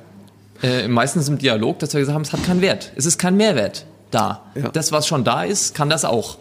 Äh, 0.62 0.88
meistens 0.88 1.28
im 1.28 1.38
Dialog, 1.38 1.78
dass 1.78 1.94
wir 1.94 2.00
gesagt 2.00 2.14
haben, 2.14 2.22
es 2.22 2.32
hat 2.32 2.44
keinen 2.44 2.60
Wert. 2.60 2.92
Es 2.96 3.06
ist 3.06 3.18
kein 3.18 3.36
Mehrwert 3.36 3.86
da. 4.10 4.42
Ja. 4.54 4.68
Das, 4.68 4.92
was 4.92 5.06
schon 5.06 5.24
da 5.24 5.44
ist, 5.44 5.74
kann 5.74 5.88
das 5.88 6.04
auch. 6.04 6.38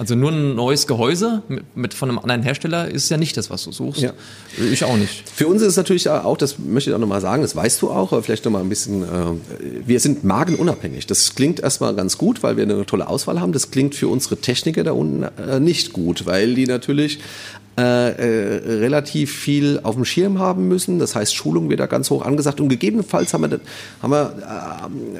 Also 0.00 0.14
nur 0.14 0.32
ein 0.32 0.54
neues 0.54 0.86
Gehäuse 0.86 1.42
mit, 1.48 1.76
mit 1.76 1.92
von 1.92 2.08
einem 2.08 2.18
anderen 2.18 2.42
Hersteller 2.42 2.88
ist 2.88 3.10
ja 3.10 3.18
nicht 3.18 3.36
das, 3.36 3.50
was 3.50 3.64
du 3.64 3.70
suchst. 3.70 4.00
Ja. 4.00 4.14
Ich 4.72 4.82
auch 4.82 4.96
nicht. 4.96 5.28
Für 5.28 5.46
uns 5.46 5.60
ist 5.60 5.68
es 5.68 5.76
natürlich 5.76 6.08
auch, 6.08 6.38
das 6.38 6.58
möchte 6.58 6.88
ich 6.88 6.96
auch 6.96 7.00
nochmal 7.00 7.20
sagen, 7.20 7.42
das 7.42 7.54
weißt 7.54 7.82
du 7.82 7.90
auch, 7.90 8.10
aber 8.10 8.22
vielleicht 8.22 8.46
nochmal 8.46 8.62
ein 8.62 8.70
bisschen, 8.70 9.02
äh, 9.02 9.06
wir 9.84 10.00
sind 10.00 10.24
markenunabhängig. 10.24 11.06
Das 11.06 11.34
klingt 11.34 11.60
erstmal 11.60 11.94
ganz 11.94 12.16
gut, 12.16 12.42
weil 12.42 12.56
wir 12.56 12.64
eine 12.64 12.86
tolle 12.86 13.08
Auswahl 13.08 13.42
haben. 13.42 13.52
Das 13.52 13.72
klingt 13.72 13.94
für 13.94 14.08
unsere 14.08 14.38
Techniker 14.38 14.84
da 14.84 14.92
unten 14.92 15.22
äh, 15.22 15.60
nicht 15.60 15.92
gut, 15.92 16.24
weil 16.24 16.54
die 16.54 16.64
natürlich 16.64 17.18
äh, 17.78 17.82
äh, 17.82 18.78
relativ 18.80 19.32
viel 19.32 19.80
auf 19.84 19.94
dem 19.94 20.04
Schirm 20.04 20.38
haben 20.38 20.68
müssen. 20.68 20.98
Das 20.98 21.14
heißt, 21.14 21.34
Schulung 21.34 21.70
wird 21.70 21.80
da 21.80 21.86
ganz 21.86 22.10
hoch 22.10 22.22
angesagt. 22.24 22.60
Und 22.60 22.68
gegebenenfalls 22.68 23.32
haben 23.32 23.48
wir, 23.50 23.60
haben 24.02 24.10
wir 24.10 24.34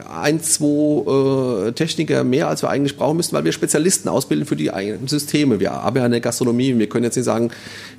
äh, 0.02 0.12
ein, 0.20 0.42
zwei 0.42 1.68
äh, 1.68 1.72
Techniker 1.72 2.24
mehr, 2.24 2.48
als 2.48 2.62
wir 2.62 2.68
eigentlich 2.68 2.96
brauchen 2.96 3.16
müssen, 3.16 3.32
weil 3.34 3.44
wir 3.44 3.52
Spezialisten 3.52 4.08
ausbilden 4.08 4.46
für 4.46 4.56
die 4.56 4.72
eigenen 4.72 5.06
Systeme. 5.08 5.60
Wir 5.60 5.72
arbeiten 5.72 5.98
ja 5.98 6.04
in 6.06 6.10
der 6.12 6.20
Gastronomie. 6.20 6.76
Wir 6.76 6.88
können 6.88 7.04
jetzt 7.04 7.16
nicht 7.16 7.24
sagen, 7.24 7.50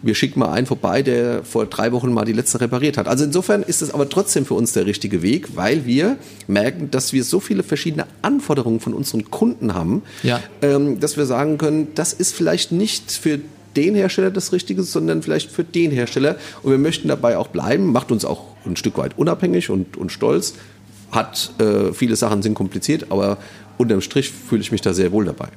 wir 0.01 0.15
schicken 0.15 0.39
mal 0.39 0.51
einen 0.51 0.67
vorbei, 0.67 1.01
der 1.01 1.43
vor 1.43 1.65
drei 1.65 1.91
Wochen 1.93 2.11
mal 2.13 2.25
die 2.25 2.33
letzte 2.33 2.59
repariert 2.61 2.97
hat. 2.97 3.07
Also 3.07 3.23
insofern 3.23 3.63
ist 3.63 3.81
es 3.81 3.91
aber 3.93 4.09
trotzdem 4.09 4.45
für 4.45 4.53
uns 4.55 4.73
der 4.73 4.85
richtige 4.85 5.21
Weg, 5.21 5.55
weil 5.55 5.85
wir 5.85 6.17
merken, 6.47 6.91
dass 6.91 7.13
wir 7.13 7.23
so 7.23 7.39
viele 7.39 7.63
verschiedene 7.63 8.05
Anforderungen 8.21 8.79
von 8.79 8.93
unseren 8.93 9.31
Kunden 9.31 9.73
haben, 9.73 10.03
Ja. 10.23 10.39
ähm, 10.61 10.99
dass 10.99 11.17
wir 11.17 11.25
sagen 11.25 11.57
können, 11.57 11.87
das 11.95 12.13
ist 12.13 12.35
vielleicht 12.35 12.71
nicht 12.71 13.11
für 13.11 13.39
den 13.75 13.95
Hersteller 13.95 14.31
das 14.31 14.51
Richtige, 14.51 14.83
sondern 14.83 15.21
vielleicht 15.21 15.51
für 15.51 15.63
den 15.63 15.91
Hersteller. 15.91 16.37
Und 16.63 16.71
wir 16.71 16.77
möchten 16.77 17.07
dabei 17.07 17.37
auch 17.37 17.47
bleiben, 17.47 17.91
macht 17.91 18.11
uns 18.11 18.25
auch 18.25 18.45
ein 18.65 18.75
Stück 18.75 18.97
weit 18.97 19.17
unabhängig 19.17 19.69
und, 19.69 19.97
und 19.97 20.11
stolz. 20.11 20.55
Hat 21.11 21.51
äh, 21.59 21.93
viele 21.93 22.15
Sachen 22.15 22.41
sind 22.41 22.53
kompliziert, 22.53 23.07
aber 23.09 23.37
unterm 23.77 24.01
Strich 24.01 24.29
fühle 24.29 24.61
ich 24.61 24.71
mich 24.71 24.81
da 24.81 24.93
sehr 24.93 25.11
wohl 25.11 25.25
dabei. 25.25 25.49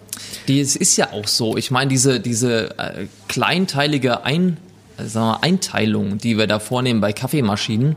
Es 0.49 0.76
ist 0.76 0.97
ja 0.97 1.12
auch 1.12 1.28
so. 1.28 1.56
Ich 1.56 1.71
meine, 1.71 1.88
diese, 1.88 2.21
diese 2.21 2.78
äh, 2.78 3.06
kleinteilige 3.28 4.25
Ein, 4.25 4.56
äh, 4.97 5.04
sagen 5.04 5.26
wir, 5.26 5.44
Einteilung, 5.44 6.18
die 6.18 6.38
wir 6.38 6.47
da 6.47 6.59
vornehmen 6.59 7.00
bei 7.00 7.12
Kaffeemaschinen, 7.12 7.97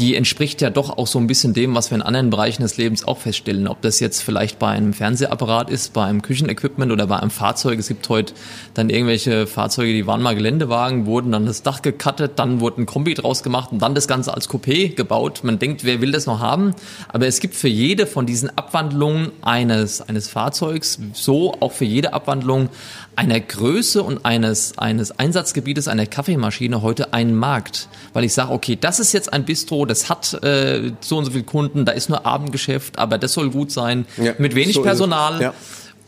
die 0.00 0.16
entspricht 0.16 0.62
ja 0.62 0.70
doch 0.70 0.96
auch 0.96 1.06
so 1.06 1.18
ein 1.18 1.26
bisschen 1.26 1.52
dem, 1.52 1.74
was 1.74 1.90
wir 1.90 1.96
in 1.96 2.02
anderen 2.02 2.30
Bereichen 2.30 2.62
des 2.62 2.78
Lebens 2.78 3.06
auch 3.06 3.18
feststellen. 3.18 3.68
Ob 3.68 3.82
das 3.82 4.00
jetzt 4.00 4.22
vielleicht 4.22 4.58
bei 4.58 4.68
einem 4.68 4.94
Fernsehapparat 4.94 5.68
ist, 5.68 5.92
bei 5.92 6.04
einem 6.04 6.22
Küchenequipment 6.22 6.90
oder 6.90 7.06
bei 7.06 7.18
einem 7.18 7.30
Fahrzeug. 7.30 7.78
Es 7.78 7.88
gibt 7.88 8.08
heute 8.08 8.32
dann 8.72 8.88
irgendwelche 8.88 9.46
Fahrzeuge, 9.46 9.92
die 9.92 10.06
waren 10.06 10.22
mal 10.22 10.34
Geländewagen, 10.34 11.04
wurden 11.04 11.32
dann 11.32 11.44
das 11.44 11.62
Dach 11.62 11.82
gekattet, 11.82 12.32
dann 12.36 12.60
wurde 12.60 12.80
ein 12.80 12.86
Kombi 12.86 13.12
draus 13.12 13.42
gemacht 13.42 13.72
und 13.72 13.82
dann 13.82 13.94
das 13.94 14.08
Ganze 14.08 14.32
als 14.32 14.48
Coupé 14.48 14.94
gebaut. 14.94 15.40
Man 15.44 15.58
denkt, 15.58 15.84
wer 15.84 16.00
will 16.00 16.12
das 16.12 16.24
noch 16.24 16.40
haben? 16.40 16.74
Aber 17.08 17.26
es 17.26 17.40
gibt 17.40 17.54
für 17.54 17.68
jede 17.68 18.06
von 18.06 18.24
diesen 18.24 18.56
Abwandlungen 18.56 19.32
eines, 19.42 20.00
eines 20.00 20.28
Fahrzeugs, 20.30 20.98
so 21.12 21.52
auch 21.60 21.72
für 21.72 21.84
jede 21.84 22.14
Abwandlung 22.14 22.70
einer 23.16 23.38
Größe 23.38 24.02
und 24.02 24.24
eines, 24.24 24.78
eines 24.78 25.18
Einsatzgebietes 25.18 25.88
einer 25.88 26.06
Kaffeemaschine 26.06 26.80
heute 26.80 27.12
einen 27.12 27.34
Markt. 27.34 27.88
Weil 28.14 28.24
ich 28.24 28.32
sage, 28.32 28.50
okay, 28.50 28.78
das 28.80 28.98
ist 28.98 29.12
jetzt 29.12 29.32
ein 29.32 29.44
Bistro, 29.44 29.84
das 29.90 30.08
hat 30.08 30.42
äh, 30.42 30.92
so 31.00 31.18
und 31.18 31.24
so 31.26 31.30
viele 31.32 31.44
Kunden, 31.44 31.84
da 31.84 31.92
ist 31.92 32.08
nur 32.08 32.24
Abendgeschäft, 32.24 32.98
aber 32.98 33.18
das 33.18 33.34
soll 33.34 33.50
gut 33.50 33.70
sein, 33.70 34.06
Ja, 34.16 34.32
mit 34.38 34.54
wenig 34.54 34.74
so. 34.76 34.82
Personal. 34.82 35.40
Ja. 35.42 35.54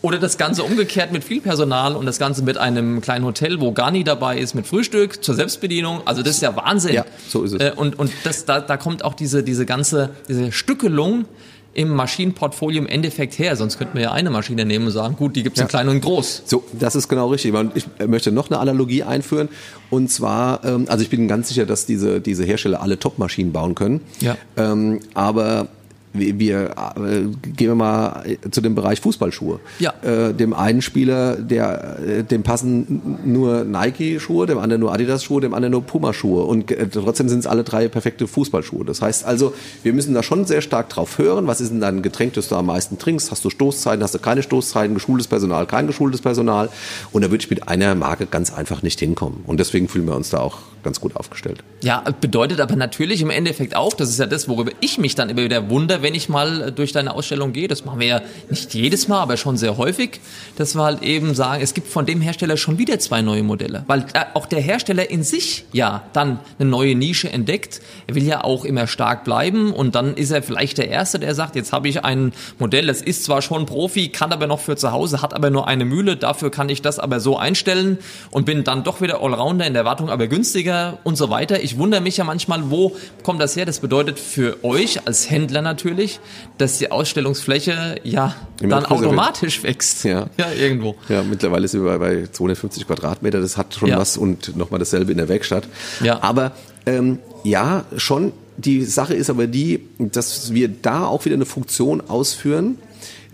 Oder 0.01 0.19
das 0.19 0.37
Ganze 0.37 0.65
umgekehrt 0.65 1.13
mit 1.13 1.23
viel 1.23 1.41
Personal 1.41 1.95
und 1.95 2.07
das 2.07 2.19
Ganze 2.19 2.43
mit 2.43 2.59
einem 2.59 3.01
kleinen 3.01 3.25
Hotel, 3.25 3.61
wo 3.61 3.71
Garni 3.71 4.03
dabei 4.03 4.37
ist, 4.39 4.53
mit 4.55 4.67
Frühstück 4.67 5.23
zur 5.23 5.37
Selbstbedienung. 5.37 6.01
Also 6.07 6.23
das 6.23 6.37
ist 6.37 6.43
ja 6.43 6.57
Wahnsinn. 6.57 6.95
Ja, 6.95 7.05
so 7.29 7.45
ist 7.45 7.53
es. 7.53 7.61
Äh, 7.61 7.73
Und, 7.77 7.99
und 8.01 8.11
das, 8.25 8.45
da, 8.45 8.61
da 8.61 8.77
kommt 8.77 9.05
auch 9.05 9.15
diese, 9.15 9.45
diese 9.45 9.65
ganze 9.65 10.11
diese 10.29 10.51
Stückelung 10.51 11.27
im 11.75 11.89
Maschinenportfolio 11.91 12.81
im 12.83 12.87
Endeffekt 12.87 13.39
her. 13.39 13.57
Sonst 13.57 13.79
könnten 13.79 13.95
wir 13.95 14.03
ja 14.03 14.13
eine 14.13 14.31
Maschine 14.31 14.65
nehmen 14.65 14.87
und 14.87 14.93
sagen, 14.93 15.17
gut, 15.17 15.37
die 15.37 15.43
gibt's 15.43 15.59
in 15.59 15.65
Ja. 15.65 15.69
klein 15.69 15.89
und 15.89 16.01
groß. 16.03 16.43
So, 16.47 16.65
das 16.79 16.95
ist 16.95 17.09
genau 17.09 17.29
richtig. 17.29 17.55
Und 17.55 17.77
ich 17.77 17.87
möchte 18.07 18.31
noch 18.33 18.51
eine 18.51 18.59
Analogie 18.61 19.03
einführen. 19.03 19.49
Und 19.91 20.11
zwar, 20.11 20.65
ähm, 20.65 20.85
also 20.89 21.03
ich 21.03 21.11
bin 21.11 21.29
ganz 21.29 21.49
sicher, 21.49 21.65
dass 21.67 21.87
diese, 21.87 22.21
diese 22.21 22.45
Hersteller 22.45 22.83
alle 22.83 22.99
Top-Maschinen 22.99 23.53
bauen 23.53 23.75
können. 23.75 24.01
Ja. 24.21 24.37
Ähm, 24.57 25.01
aber 25.15 25.69
wir, 26.13 26.75
äh, 26.97 27.23
gehen 27.57 27.69
wir 27.69 27.75
mal 27.75 28.25
zu 28.51 28.61
dem 28.61 28.75
Bereich 28.75 29.01
Fußballschuhe. 29.01 29.61
Ja. 29.79 29.95
Äh, 30.03 30.35
dem 30.35 30.53
einen 30.53 30.83
Spieler, 30.83 31.37
der, 31.37 31.99
äh, 32.01 32.25
dem 32.25 32.43
passen 32.43 33.19
nur 33.25 33.65
Nike-Schuhe, 33.65 34.47
dem 34.47 34.59
anderen 34.59 34.81
nur 34.81 34.93
Adidas-Schuhe, 34.93 35.41
dem 35.41 35.55
anderen 35.55 35.73
nur 35.73 35.83
Puma-Schuhe. 35.83 36.45
Und 36.45 36.71
äh, 36.71 36.89
trotzdem 36.89 37.29
sind 37.29 37.41
es 37.41 37.47
alle 37.47 37.65
drei 37.65 37.89
perfekte 37.89 38.27
Fußballschuhe. 38.27 38.85
Das 38.85 39.01
heißt 39.03 39.25
also, 39.25 39.55
wir 39.83 39.93
müssen 39.93 40.15
da 40.15 40.23
schon 40.23 40.45
sehr 40.45 40.61
stark 40.61 40.89
drauf 40.89 41.19
hören. 41.19 41.47
Was 41.47 41.61
ist 41.61 41.71
denn 41.71 41.81
dein 41.81 42.03
Getränk, 42.03 42.35
das 42.35 42.49
du 42.49 42.57
am 42.57 42.67
meisten 42.67 42.99
trinkst? 42.99 43.31
Hast 43.31 43.45
du 43.45 43.51
Stoßzeiten, 43.51 44.03
hast 44.03 44.15
du 44.15 44.19
keine 44.19 44.43
Stoßzeiten, 44.43 44.95
geschultes 44.95 45.29
Personal, 45.29 45.67
kein 45.67 45.87
geschultes 45.87 46.21
Personal? 46.21 46.69
Und 47.13 47.23
da 47.23 47.31
würde 47.31 47.43
ich 47.43 47.51
mit 47.51 47.69
einer 47.69 47.95
Marke 47.95 48.27
ganz 48.27 48.53
einfach 48.53 48.83
nicht 48.83 49.01
hinkommen. 49.01 49.45
Und 49.47 49.61
deswegen 49.61 49.89
fühlen 49.89 50.07
wir 50.07 50.17
uns 50.17 50.31
da 50.31 50.41
auch 50.41 50.59
ganz 50.83 51.01
gut 51.01 51.17
aufgestellt. 51.17 51.63
Ja, 51.83 52.03
bedeutet 52.21 52.61
aber 52.61 52.77
natürlich 52.77 53.21
im 53.23 53.31
Endeffekt 53.31 53.77
auch, 53.77 53.93
das 53.93 54.09
ist 54.09 54.19
ja 54.19 54.27
das, 54.27 54.49
worüber 54.49 54.73
ich 54.81 54.99
mich 54.99 55.15
dann 55.15 55.29
immer 55.29 55.43
wieder 55.43 55.71
wundere, 55.71 56.03
wenn 56.03 56.15
ich 56.15 56.29
mal 56.29 56.69
äh, 56.69 56.73
durch 56.73 56.93
deine 56.93 57.15
Ausstellung 57.15 57.53
gehe. 57.53 57.69
Das 57.69 57.85
machen 57.85 58.01
wir 58.01 58.07
ja 58.07 58.23
nicht 58.51 58.75
jedes 58.75 59.09
Mal, 59.09 59.21
aber 59.21 59.37
schon 59.37 59.57
sehr 59.57 59.77
häufig, 59.77 60.21
dass 60.57 60.75
wir 60.75 60.83
halt 60.83 61.03
eben 61.03 61.35
sagen, 61.35 61.63
es 61.63 61.75
gibt 61.75 61.89
von 61.89 62.07
dem 62.07 62.21
Hersteller 62.21 62.57
schon 62.57 62.79
wieder 62.79 62.99
zwei 62.99 63.23
neue 63.23 63.43
Modelle. 63.43 63.85
Weil 63.87 64.07
äh, 64.15 64.25
auch 64.35 64.47
der 64.47 64.61
Hersteller 64.61 65.11
in 65.11 65.23
sich 65.23 65.65
ja 65.73 66.03
dann 66.13 66.41
eine 66.59 66.69
neue 66.69 66.95
Nische 66.95 67.31
entdeckt. 67.31 67.81
Er 68.07 68.15
will 68.15 68.25
ja 68.25 68.45
auch 68.45 68.65
immer 68.65 68.87
stark 68.87 69.25
bleiben 69.25 69.73
und 69.73 69.95
dann 69.95 70.15
ist 70.15 70.31
er 70.31 70.43
vielleicht 70.43 70.79
der 70.79 70.89
Erste, 70.89 71.19
der 71.19 71.35
sagt, 71.35 71.57
jetzt 71.57 71.73
habe 71.73 71.89
ich 71.89 72.05
ein 72.05 72.33
Modell, 72.59 72.87
das 72.87 73.03
ist 73.03 73.25
zwar 73.25 73.43
schon 73.43 73.67
Profi, 73.67 74.09
kann 74.09 74.33
aber 74.33 74.47
noch 74.47 74.61
für 74.61 74.77
zu 74.77 74.93
Hause, 74.93 75.23
hat 75.23 75.35
aber 75.35 75.51
nur 75.51 75.69
eine 75.69 75.85
Mühle, 75.85 76.17
dafür 76.17 76.51
kann 76.51 76.69
ich 76.69 76.83
das 76.83 76.99
aber 76.99 77.21
so 77.21 77.37
einstellen 77.37 77.99
und 78.31 78.47
bin 78.47 78.65
dann 78.65 78.85
doch 78.85 79.01
wieder 79.01 79.23
Allrounder 79.23 79.67
in 79.67 79.75
der 79.75 79.85
Wartung, 79.85 80.11
aber 80.11 80.27
günstiger 80.27 80.72
und 81.05 81.17
so 81.17 81.31
weiter. 81.31 81.63
Ich 81.63 81.79
wundere 81.79 82.01
mich 82.01 82.17
ja 82.17 82.25
manchmal, 82.25 82.71
wo 82.71 82.97
kommt 83.23 83.41
das 83.41 83.57
her? 83.57 83.65
Das 83.67 83.81
bedeutet 83.81 84.19
für 84.19 84.63
euch 84.65 85.07
als 85.07 85.31
Händler 85.31 85.63
natürlich, 85.63 86.21
dass 86.59 86.79
die 86.79 86.91
Ausstellungsfläche 86.91 88.01
ja 88.05 88.35
Immer 88.61 88.77
dann 88.77 88.85
größer 88.85 89.01
wird. 89.01 89.09
automatisch 89.09 89.63
wächst. 89.63 90.05
Ja. 90.05 90.27
ja 90.39 90.47
irgendwo. 90.53 90.97
Ja, 91.09 91.23
mittlerweile 91.23 91.69
sind 91.69 91.85
wir 91.85 91.99
bei, 91.99 92.21
bei 92.23 92.27
250 92.31 92.87
Quadratmeter, 92.87 93.41
das 93.41 93.57
hat 93.57 93.75
schon 93.75 93.89
Ja. 93.89 93.99
was 93.99 94.17
und 94.17 94.57
nochmal 94.57 94.79
dasselbe 94.79 95.13
in 95.13 95.19
der 95.19 95.29
Werkstatt. 95.29 95.65
Ja. 96.03 96.23
Aber 96.23 96.53
ähm, 96.87 97.19
ja, 97.45 97.85
schon. 97.97 98.33
Die 98.59 98.85
Sache 98.85 99.15
ist 99.15 99.31
aber 99.31 99.47
die, 99.47 99.89
dass 99.99 100.53
wir 100.53 100.69
da 100.69 101.07
auch 101.07 101.25
wieder 101.25 101.35
eine 101.37 101.47
Funktion 101.47 102.03
ausführen, 102.07 102.77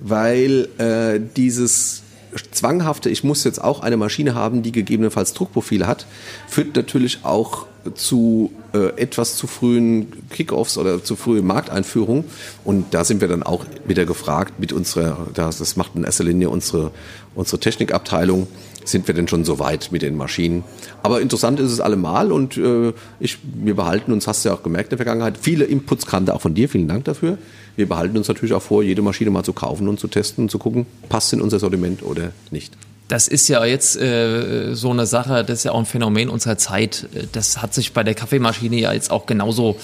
weil 0.00 0.68
äh, 0.78 1.20
dieses 1.36 2.02
zwanghafte, 2.50 3.10
ich 3.10 3.24
muss 3.24 3.44
jetzt 3.44 3.62
auch 3.62 3.80
eine 3.80 3.96
Maschine 3.96 4.34
haben, 4.34 4.62
die 4.62 4.72
gegebenenfalls 4.72 5.34
Druckprofile 5.34 5.86
hat, 5.86 6.06
führt 6.48 6.76
natürlich 6.76 7.20
auch 7.24 7.66
zu 7.94 8.52
äh, 8.72 9.00
etwas 9.00 9.36
zu 9.36 9.46
frühen 9.46 10.08
Kickoffs 10.30 10.78
oder 10.78 11.02
zu 11.02 11.16
frühen 11.16 11.46
Markteinführungen. 11.46 12.24
Und 12.64 12.92
da 12.92 13.04
sind 13.04 13.20
wir 13.20 13.28
dann 13.28 13.42
auch 13.42 13.64
wieder 13.86 14.04
gefragt 14.04 14.54
mit 14.58 14.72
unserer, 14.72 15.26
das, 15.34 15.76
macht 15.76 15.94
in 15.94 16.04
erster 16.04 16.24
Linie 16.24 16.50
unsere, 16.50 16.90
unsere 17.34 17.60
Technikabteilung, 17.60 18.46
sind 18.84 19.06
wir 19.06 19.14
denn 19.14 19.28
schon 19.28 19.44
so 19.44 19.58
weit 19.58 19.90
mit 19.92 20.02
den 20.02 20.16
Maschinen. 20.16 20.64
Aber 21.02 21.20
interessant 21.20 21.60
ist 21.60 21.70
es 21.70 21.80
allemal 21.80 22.32
und 22.32 22.56
äh, 22.56 22.92
ich, 23.20 23.38
wir 23.42 23.76
behalten 23.76 24.12
uns, 24.12 24.26
hast 24.26 24.44
du 24.44 24.50
ja 24.50 24.54
auch 24.54 24.62
gemerkt 24.62 24.92
in 24.92 24.98
der 24.98 25.04
Vergangenheit, 25.04 25.38
viele 25.40 25.64
Inputs 25.64 26.06
kamen 26.06 26.26
da 26.26 26.34
auch 26.34 26.40
von 26.40 26.54
dir, 26.54 26.68
vielen 26.68 26.88
Dank 26.88 27.04
dafür. 27.04 27.38
Wir 27.78 27.88
behalten 27.88 28.18
uns 28.18 28.26
natürlich 28.26 28.54
auch 28.54 28.62
vor, 28.62 28.82
jede 28.82 29.02
Maschine 29.02 29.30
mal 29.30 29.44
zu 29.44 29.52
kaufen 29.52 29.86
und 29.86 30.00
zu 30.00 30.08
testen 30.08 30.46
und 30.46 30.50
zu 30.50 30.58
gucken, 30.58 30.84
passt 31.08 31.32
in 31.32 31.40
unser 31.40 31.60
Sortiment 31.60 32.02
oder 32.02 32.32
nicht. 32.50 32.72
Das 33.06 33.28
ist 33.28 33.46
ja 33.46 33.64
jetzt 33.64 33.96
äh, 33.96 34.74
so 34.74 34.90
eine 34.90 35.06
Sache, 35.06 35.44
das 35.44 35.58
ist 35.58 35.64
ja 35.64 35.70
auch 35.70 35.78
ein 35.78 35.86
Phänomen 35.86 36.28
unserer 36.28 36.58
Zeit. 36.58 37.08
Das 37.30 37.62
hat 37.62 37.74
sich 37.74 37.92
bei 37.92 38.02
der 38.02 38.14
Kaffeemaschine 38.14 38.74
ja 38.74 38.92
jetzt 38.92 39.12
auch 39.12 39.26
genauso 39.26 39.76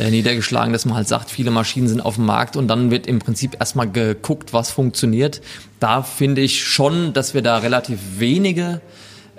äh, 0.00 0.10
niedergeschlagen, 0.10 0.72
dass 0.72 0.84
man 0.84 0.96
halt 0.96 1.06
sagt, 1.06 1.30
viele 1.30 1.52
Maschinen 1.52 1.86
sind 1.86 2.00
auf 2.00 2.16
dem 2.16 2.26
Markt 2.26 2.56
und 2.56 2.66
dann 2.66 2.90
wird 2.90 3.06
im 3.06 3.20
Prinzip 3.20 3.56
erstmal 3.60 3.88
geguckt, 3.88 4.52
was 4.52 4.72
funktioniert. 4.72 5.40
Da 5.78 6.02
finde 6.02 6.40
ich 6.40 6.64
schon, 6.64 7.12
dass 7.12 7.34
wir 7.34 7.42
da 7.42 7.58
relativ 7.58 8.00
wenige 8.18 8.80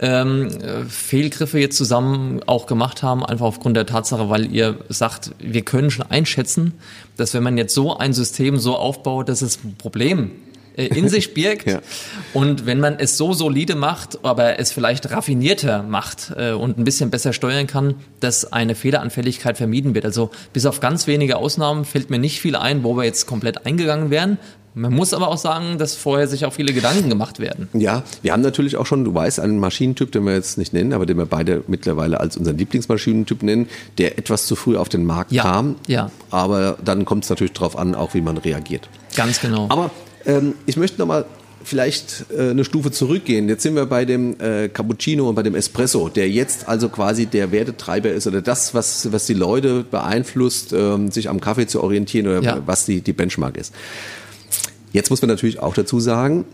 ähm, 0.01 0.49
Fehlgriffe 0.87 1.59
jetzt 1.59 1.77
zusammen 1.77 2.41
auch 2.45 2.67
gemacht 2.67 3.03
haben, 3.03 3.25
einfach 3.25 3.45
aufgrund 3.45 3.75
der 3.77 3.85
Tatsache, 3.85 4.29
weil 4.29 4.51
ihr 4.51 4.77
sagt, 4.89 5.31
wir 5.39 5.63
können 5.63 5.91
schon 5.91 6.05
einschätzen, 6.09 6.73
dass 7.17 7.33
wenn 7.33 7.43
man 7.43 7.57
jetzt 7.57 7.73
so 7.73 7.97
ein 7.97 8.13
System 8.13 8.57
so 8.57 8.75
aufbaut, 8.75 9.29
dass 9.29 9.41
es 9.41 9.63
ein 9.63 9.75
Problem 9.77 10.31
äh, 10.77 10.85
in 10.85 11.09
sich 11.09 11.33
birgt. 11.33 11.67
ja. 11.67 11.81
Und 12.33 12.65
wenn 12.65 12.79
man 12.79 12.97
es 12.97 13.17
so 13.17 13.33
solide 13.33 13.75
macht, 13.75 14.23
aber 14.23 14.59
es 14.59 14.71
vielleicht 14.71 15.11
raffinierter 15.11 15.83
macht 15.83 16.31
äh, 16.37 16.51
und 16.51 16.77
ein 16.77 16.85
bisschen 16.85 17.09
besser 17.09 17.33
steuern 17.33 17.67
kann, 17.67 17.95
dass 18.21 18.51
eine 18.51 18.75
Fehleranfälligkeit 18.75 19.57
vermieden 19.57 19.93
wird. 19.95 20.05
Also 20.05 20.31
bis 20.53 20.65
auf 20.65 20.79
ganz 20.79 21.07
wenige 21.07 21.37
Ausnahmen 21.37 21.83
fällt 21.83 22.09
mir 22.09 22.19
nicht 22.19 22.39
viel 22.39 22.55
ein, 22.55 22.83
wo 22.83 22.95
wir 22.95 23.03
jetzt 23.03 23.27
komplett 23.27 23.65
eingegangen 23.65 24.09
wären. 24.09 24.37
Man 24.79 24.93
muss 24.93 25.13
aber 25.13 25.27
auch 25.27 25.37
sagen, 25.37 25.77
dass 25.77 25.95
vorher 25.95 26.27
sich 26.27 26.45
auch 26.45 26.53
viele 26.53 26.73
Gedanken 26.73 27.09
gemacht 27.09 27.39
werden. 27.39 27.67
Ja, 27.73 28.03
wir 28.21 28.31
haben 28.31 28.41
natürlich 28.41 28.77
auch 28.77 28.85
schon, 28.85 29.03
du 29.03 29.13
weißt, 29.13 29.39
einen 29.39 29.59
Maschinentyp, 29.59 30.11
den 30.11 30.23
wir 30.23 30.33
jetzt 30.33 30.57
nicht 30.57 30.73
nennen, 30.73 30.93
aber 30.93 31.05
den 31.05 31.17
wir 31.17 31.25
beide 31.25 31.63
mittlerweile 31.67 32.19
als 32.19 32.37
unseren 32.37 32.57
Lieblingsmaschinentyp 32.57 33.43
nennen, 33.43 33.67
der 33.97 34.17
etwas 34.17 34.45
zu 34.45 34.55
früh 34.55 34.77
auf 34.77 34.87
den 34.87 35.05
Markt 35.05 35.33
ja, 35.33 35.43
kam. 35.43 35.75
Ja. 35.87 36.11
Aber 36.31 36.77
dann 36.83 37.03
kommt 37.03 37.25
es 37.25 37.29
natürlich 37.29 37.53
darauf 37.53 37.77
an, 37.77 37.93
auch 37.93 38.13
wie 38.13 38.21
man 38.21 38.37
reagiert. 38.37 38.87
Ganz 39.15 39.41
genau. 39.41 39.65
Aber 39.69 39.91
ähm, 40.25 40.53
ich 40.65 40.77
möchte 40.77 40.99
nochmal 40.99 41.25
vielleicht 41.63 42.25
äh, 42.35 42.51
eine 42.51 42.63
Stufe 42.63 42.91
zurückgehen. 42.91 43.49
Jetzt 43.49 43.63
sind 43.63 43.75
wir 43.75 43.85
bei 43.85 44.05
dem 44.05 44.39
äh, 44.39 44.69
Cappuccino 44.69 45.27
und 45.27 45.35
bei 45.35 45.43
dem 45.43 45.55
Espresso, 45.55 46.09
der 46.09 46.29
jetzt 46.29 46.67
also 46.67 46.89
quasi 46.89 47.25
der 47.25 47.51
Wertetreiber 47.51 48.09
ist 48.09 48.27
oder 48.27 48.41
das, 48.41 48.73
was, 48.73 49.11
was 49.11 49.25
die 49.25 49.33
Leute 49.33 49.83
beeinflusst, 49.83 50.73
ähm, 50.73 51.11
sich 51.11 51.29
am 51.29 51.41
Kaffee 51.41 51.67
zu 51.67 51.83
orientieren 51.83 52.27
oder 52.27 52.41
ja. 52.41 52.61
was 52.65 52.85
die, 52.85 53.01
die 53.01 53.13
Benchmark 53.13 53.57
ist. 53.57 53.73
Jetzt 54.91 55.09
muss 55.09 55.21
man 55.21 55.29
natürlich 55.29 55.59
auch 55.59 55.73
dazu 55.73 55.99
sagen, 55.99 56.45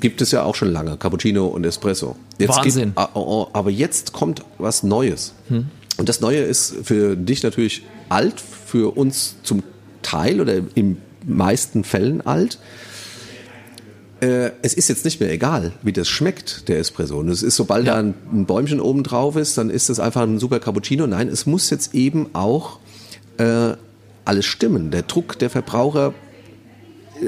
gibt 0.00 0.20
es 0.20 0.32
ja 0.32 0.42
auch 0.42 0.54
schon 0.54 0.72
lange 0.72 0.96
Cappuccino 0.96 1.46
und 1.46 1.64
Espresso. 1.64 2.16
Jetzt 2.38 2.56
Wahnsinn. 2.56 2.94
Gibt, 2.96 3.08
oh, 3.14 3.20
oh, 3.20 3.48
aber 3.52 3.70
jetzt 3.70 4.12
kommt 4.12 4.42
was 4.58 4.82
Neues. 4.82 5.34
Hm. 5.48 5.66
Und 5.96 6.08
das 6.08 6.20
Neue 6.20 6.40
ist 6.40 6.74
für 6.82 7.16
dich 7.16 7.42
natürlich 7.42 7.82
alt, 8.08 8.40
für 8.40 8.96
uns 8.96 9.36
zum 9.44 9.62
Teil 10.02 10.40
oder 10.40 10.54
in 10.74 10.98
meisten 11.24 11.84
Fällen 11.84 12.20
alt 12.26 12.58
äh, 14.24 14.52
es 14.62 14.74
ist 14.74 14.88
jetzt 14.88 15.04
nicht 15.04 15.20
mehr 15.20 15.30
egal, 15.30 15.72
wie 15.82 15.92
das 15.92 16.08
schmeckt, 16.08 16.68
der 16.68 16.78
Espresso. 16.78 17.18
Und 17.18 17.28
es 17.28 17.42
ist, 17.42 17.56
sobald 17.56 17.86
ja. 17.86 17.94
da 17.94 17.98
ein, 18.00 18.14
ein, 18.32 18.46
Bäumchen 18.46 18.80
oben 18.80 19.02
drauf 19.02 19.36
ist, 19.36 19.58
dann 19.58 19.70
ist 19.70 19.88
das 19.88 20.00
einfach 20.00 20.22
ein 20.22 20.38
super 20.38 20.60
Cappuccino. 20.60 21.06
Nein, 21.06 21.28
es 21.28 21.46
muss 21.46 21.70
jetzt 21.70 21.94
eben 21.94 22.30
auch 22.32 22.78
äh, 23.38 23.72
alles 24.24 24.46
stimmen. 24.46 24.90
Der 24.90 25.02
Druck 25.02 25.38
der 25.38 25.50
Verbraucher 25.50 26.14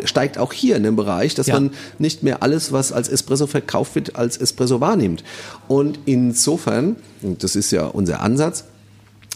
steigt 0.04 0.38
auch 0.38 0.52
hier 0.52 0.76
in 0.76 0.82
dem 0.82 0.96
Bereich, 0.96 1.34
dass 1.34 1.46
ja. 1.46 1.54
man 1.54 1.70
nicht 1.98 2.22
mehr 2.22 2.42
alles, 2.42 2.72
was 2.72 2.92
als 2.92 3.08
Espresso 3.08 3.46
verkauft 3.46 3.94
wird, 3.94 4.16
als 4.16 4.36
Espresso 4.36 4.80
wahrnimmt. 4.80 5.24
Und 5.68 5.98
insofern, 6.06 6.96
und 7.22 7.42
das 7.42 7.56
ist 7.56 7.70
ja 7.70 7.86
unser 7.86 8.20
Ansatz, 8.20 8.64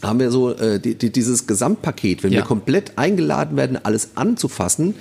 haben 0.03 0.19
wir 0.19 0.31
so 0.31 0.55
äh, 0.55 0.81
die, 0.81 0.95
die, 0.95 1.11
dieses 1.11 1.47
Gesamtpaket, 1.47 2.23
wenn 2.23 2.33
ja. 2.33 2.41
wir 2.41 2.45
komplett 2.45 2.97
eingeladen 2.97 3.57
werden, 3.57 3.79
alles 3.83 4.11
anzufassen, 4.15 4.95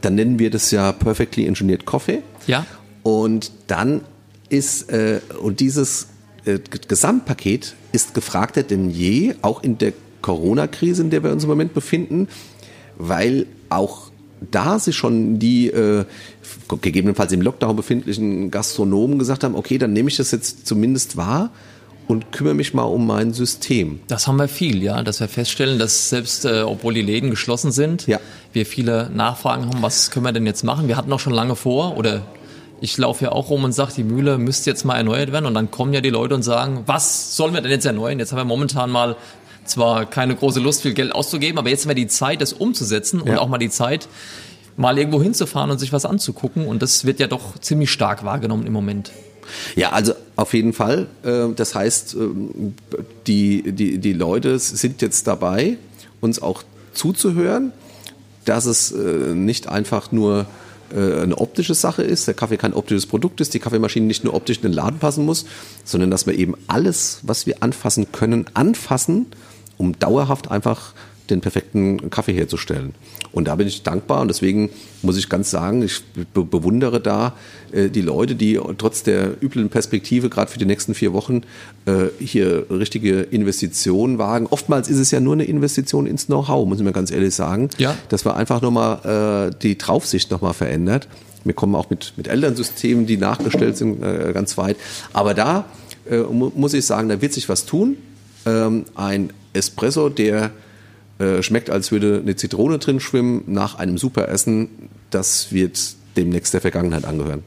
dann 0.00 0.14
nennen 0.14 0.38
wir 0.38 0.50
das 0.50 0.70
ja 0.70 0.92
Perfectly 0.92 1.46
Engineered 1.46 1.84
Coffee. 1.84 2.22
Ja. 2.46 2.66
Und 3.02 3.52
dann 3.66 4.02
ist, 4.48 4.90
äh, 4.90 5.20
und 5.40 5.60
dieses 5.60 6.08
äh, 6.44 6.58
Gesamtpaket 6.88 7.74
ist 7.92 8.14
gefragter 8.14 8.62
denn 8.62 8.90
je, 8.90 9.34
auch 9.42 9.62
in 9.62 9.78
der 9.78 9.92
Corona-Krise, 10.22 11.02
in 11.02 11.10
der 11.10 11.22
wir 11.22 11.32
uns 11.32 11.44
im 11.44 11.48
Moment 11.48 11.74
befinden, 11.74 12.28
weil 12.98 13.46
auch 13.68 14.09
da 14.50 14.78
sich 14.78 14.96
schon 14.96 15.38
die 15.38 15.68
äh, 15.68 16.04
gegebenenfalls 16.80 17.32
im 17.32 17.42
Lockdown 17.42 17.76
befindlichen 17.76 18.50
Gastronomen 18.50 19.18
gesagt 19.18 19.44
haben, 19.44 19.54
okay, 19.54 19.78
dann 19.78 19.92
nehme 19.92 20.08
ich 20.08 20.16
das 20.16 20.30
jetzt 20.30 20.66
zumindest 20.66 21.16
wahr 21.16 21.50
und 22.08 22.32
kümmere 22.32 22.54
mich 22.54 22.74
mal 22.74 22.82
um 22.82 23.06
mein 23.06 23.32
System. 23.32 24.00
Das 24.08 24.26
haben 24.26 24.36
wir 24.36 24.48
viel, 24.48 24.82
ja, 24.82 25.02
dass 25.02 25.20
wir 25.20 25.28
feststellen, 25.28 25.78
dass 25.78 26.08
selbst 26.08 26.44
äh, 26.44 26.62
obwohl 26.62 26.94
die 26.94 27.02
Läden 27.02 27.30
geschlossen 27.30 27.70
sind, 27.70 28.06
ja. 28.06 28.18
wir 28.52 28.66
viele 28.66 29.10
Nachfragen 29.10 29.66
haben, 29.66 29.82
was 29.82 30.10
können 30.10 30.24
wir 30.24 30.32
denn 30.32 30.46
jetzt 30.46 30.64
machen? 30.64 30.88
Wir 30.88 30.96
hatten 30.96 31.12
auch 31.12 31.20
schon 31.20 31.32
lange 31.32 31.54
vor 31.54 31.96
oder 31.96 32.22
ich 32.80 32.96
laufe 32.96 33.26
ja 33.26 33.32
auch 33.32 33.50
rum 33.50 33.64
und 33.64 33.72
sage, 33.72 33.92
die 33.96 34.04
Mühle 34.04 34.38
müsste 34.38 34.70
jetzt 34.70 34.84
mal 34.84 34.96
erneuert 34.96 35.32
werden 35.32 35.46
und 35.46 35.54
dann 35.54 35.70
kommen 35.70 35.92
ja 35.92 36.00
die 36.00 36.10
Leute 36.10 36.34
und 36.34 36.42
sagen, 36.42 36.82
was 36.86 37.36
sollen 37.36 37.54
wir 37.54 37.60
denn 37.60 37.70
jetzt 37.70 37.84
erneuern? 37.84 38.18
Jetzt 38.18 38.32
haben 38.32 38.38
wir 38.38 38.44
momentan 38.44 38.90
mal 38.90 39.16
zwar 39.70 40.06
keine 40.06 40.34
große 40.34 40.60
Lust, 40.60 40.82
viel 40.82 40.94
Geld 40.94 41.14
auszugeben, 41.14 41.58
aber 41.58 41.70
jetzt 41.70 41.84
haben 41.84 41.90
wir 41.90 41.94
die 41.94 42.08
Zeit, 42.08 42.40
das 42.40 42.52
umzusetzen 42.52 43.22
ja. 43.24 43.32
und 43.32 43.38
auch 43.38 43.48
mal 43.48 43.58
die 43.58 43.70
Zeit, 43.70 44.08
mal 44.76 44.98
irgendwo 44.98 45.22
hinzufahren 45.22 45.70
und 45.70 45.78
sich 45.78 45.92
was 45.92 46.04
anzugucken 46.04 46.66
und 46.66 46.82
das 46.82 47.04
wird 47.04 47.20
ja 47.20 47.26
doch 47.26 47.58
ziemlich 47.58 47.90
stark 47.90 48.24
wahrgenommen 48.24 48.66
im 48.66 48.72
Moment. 48.72 49.12
Ja, 49.76 49.90
also 49.90 50.12
auf 50.36 50.54
jeden 50.54 50.72
Fall. 50.72 51.06
Äh, 51.22 51.48
das 51.54 51.74
heißt, 51.74 52.14
ähm, 52.14 52.74
die, 53.26 53.72
die, 53.72 53.98
die 53.98 54.12
Leute 54.12 54.58
sind 54.58 55.02
jetzt 55.02 55.26
dabei, 55.26 55.76
uns 56.20 56.40
auch 56.40 56.62
zuzuhören, 56.92 57.72
dass 58.44 58.66
es 58.66 58.92
äh, 58.92 59.34
nicht 59.34 59.68
einfach 59.68 60.12
nur 60.12 60.46
äh, 60.92 61.22
eine 61.22 61.38
optische 61.38 61.74
Sache 61.74 62.02
ist, 62.02 62.26
der 62.26 62.34
Kaffee 62.34 62.56
kein 62.56 62.74
optisches 62.74 63.06
Produkt 63.06 63.40
ist, 63.40 63.54
die 63.54 63.60
Kaffeemaschine 63.60 64.06
nicht 64.06 64.24
nur 64.24 64.34
optisch 64.34 64.58
in 64.58 64.62
den 64.62 64.72
Laden 64.72 64.98
passen 64.98 65.24
muss, 65.24 65.44
sondern 65.84 66.10
dass 66.10 66.26
wir 66.26 66.34
eben 66.34 66.54
alles, 66.66 67.20
was 67.22 67.46
wir 67.46 67.62
anfassen 67.62 68.12
können, 68.12 68.46
anfassen, 68.54 69.26
um 69.80 69.98
dauerhaft 69.98 70.50
einfach 70.50 70.92
den 71.30 71.40
perfekten 71.40 72.10
Kaffee 72.10 72.34
herzustellen. 72.34 72.92
Und 73.32 73.46
da 73.46 73.54
bin 73.54 73.66
ich 73.68 73.82
dankbar 73.82 74.20
und 74.20 74.28
deswegen 74.28 74.68
muss 75.02 75.16
ich 75.16 75.28
ganz 75.28 75.50
sagen, 75.50 75.82
ich 75.82 76.02
be 76.34 76.44
bewundere 76.44 77.00
da 77.00 77.34
äh, 77.72 77.88
die 77.88 78.02
Leute, 78.02 78.34
die 78.34 78.60
trotz 78.76 79.04
der 79.04 79.40
üblen 79.40 79.70
Perspektive 79.70 80.28
gerade 80.28 80.50
für 80.50 80.58
die 80.58 80.64
nächsten 80.64 80.94
vier 80.94 81.12
Wochen 81.12 81.42
äh, 81.86 82.06
hier 82.18 82.66
richtige 82.68 83.20
Investitionen 83.20 84.18
wagen. 84.18 84.48
Oftmals 84.50 84.88
ist 84.88 84.98
es 84.98 85.12
ja 85.12 85.20
nur 85.20 85.34
eine 85.34 85.44
Investition 85.44 86.06
ins 86.06 86.26
Know-how, 86.26 86.68
muss 86.68 86.78
ich 86.78 86.84
mir 86.84 86.92
ganz 86.92 87.10
ehrlich 87.12 87.34
sagen. 87.34 87.70
Ja. 87.78 87.96
Dass 88.08 88.24
man 88.24 88.34
einfach 88.34 88.60
nochmal 88.60 89.50
äh, 89.52 89.56
die 89.62 89.78
Draufsicht 89.78 90.30
nochmal 90.30 90.54
verändert. 90.54 91.08
Wir 91.44 91.54
kommen 91.54 91.74
auch 91.74 91.88
mit, 91.88 92.12
mit 92.16 92.28
Elternsystemen, 92.28 93.06
die 93.06 93.16
nachgestellt 93.16 93.76
sind, 93.76 94.02
äh, 94.02 94.32
ganz 94.34 94.58
weit. 94.58 94.76
Aber 95.12 95.32
da 95.32 95.64
äh, 96.10 96.18
mu 96.18 96.50
muss 96.54 96.74
ich 96.74 96.84
sagen, 96.84 97.08
da 97.08 97.22
wird 97.22 97.32
sich 97.32 97.48
was 97.48 97.64
tun. 97.66 97.96
Ähm, 98.46 98.84
ein 98.94 99.32
Espresso, 99.52 100.08
der 100.08 100.50
äh, 101.18 101.42
schmeckt, 101.42 101.70
als 101.70 101.92
würde 101.92 102.20
eine 102.22 102.36
Zitrone 102.36 102.78
drin 102.78 103.00
schwimmen 103.00 103.44
nach 103.46 103.74
einem 103.76 103.98
super 103.98 104.28
Essen. 104.28 104.68
Das 105.10 105.52
wird 105.52 105.78
demnächst 106.16 106.54
der 106.54 106.60
Vergangenheit 106.60 107.04
angehören. 107.04 107.42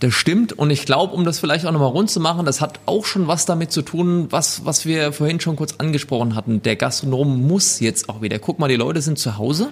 Das 0.00 0.12
stimmt 0.12 0.52
und 0.52 0.68
ich 0.68 0.84
glaube, 0.84 1.14
um 1.14 1.24
das 1.24 1.38
vielleicht 1.38 1.64
auch 1.64 1.72
nochmal 1.72 1.88
rund 1.88 2.10
zu 2.10 2.20
machen, 2.20 2.44
das 2.44 2.60
hat 2.60 2.80
auch 2.84 3.06
schon 3.06 3.28
was 3.28 3.46
damit 3.46 3.72
zu 3.72 3.80
tun, 3.80 4.26
was, 4.28 4.66
was 4.66 4.84
wir 4.84 5.12
vorhin 5.12 5.40
schon 5.40 5.56
kurz 5.56 5.76
angesprochen 5.78 6.34
hatten. 6.34 6.60
Der 6.62 6.76
Gastronom 6.76 7.46
muss 7.46 7.80
jetzt 7.80 8.10
auch 8.10 8.20
wieder. 8.20 8.38
Guck 8.38 8.58
mal, 8.58 8.68
die 8.68 8.76
Leute 8.76 9.00
sind 9.00 9.18
zu 9.18 9.38
Hause 9.38 9.70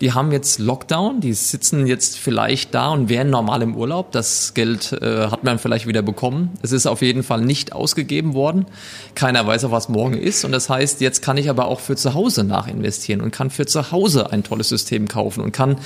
die 0.00 0.12
haben 0.12 0.32
jetzt 0.32 0.58
Lockdown, 0.58 1.20
die 1.20 1.32
sitzen 1.32 1.86
jetzt 1.86 2.18
vielleicht 2.18 2.74
da 2.74 2.88
und 2.88 3.08
wären 3.08 3.30
normal 3.30 3.62
im 3.62 3.76
Urlaub. 3.76 4.12
Das 4.12 4.54
Geld 4.54 4.92
äh, 4.92 5.28
hat 5.28 5.44
man 5.44 5.58
vielleicht 5.58 5.86
wieder 5.86 6.02
bekommen. 6.02 6.50
Es 6.62 6.72
ist 6.72 6.86
auf 6.86 7.02
jeden 7.02 7.22
Fall 7.22 7.40
nicht 7.40 7.72
ausgegeben 7.72 8.34
worden. 8.34 8.66
Keiner 9.14 9.46
weiß 9.46 9.64
auch, 9.64 9.70
was 9.70 9.88
morgen 9.88 10.18
ist. 10.18 10.44
Und 10.44 10.52
das 10.52 10.68
heißt, 10.68 11.00
jetzt 11.00 11.22
kann 11.22 11.36
ich 11.36 11.48
aber 11.48 11.66
auch 11.66 11.80
für 11.80 11.96
zu 11.96 12.14
Hause 12.14 12.44
nachinvestieren 12.44 13.20
und 13.20 13.30
kann 13.30 13.50
für 13.50 13.66
zu 13.66 13.90
Hause 13.90 14.32
ein 14.32 14.42
tolles 14.42 14.68
System 14.68 15.08
kaufen 15.08 15.42
und 15.42 15.52
kann 15.52 15.78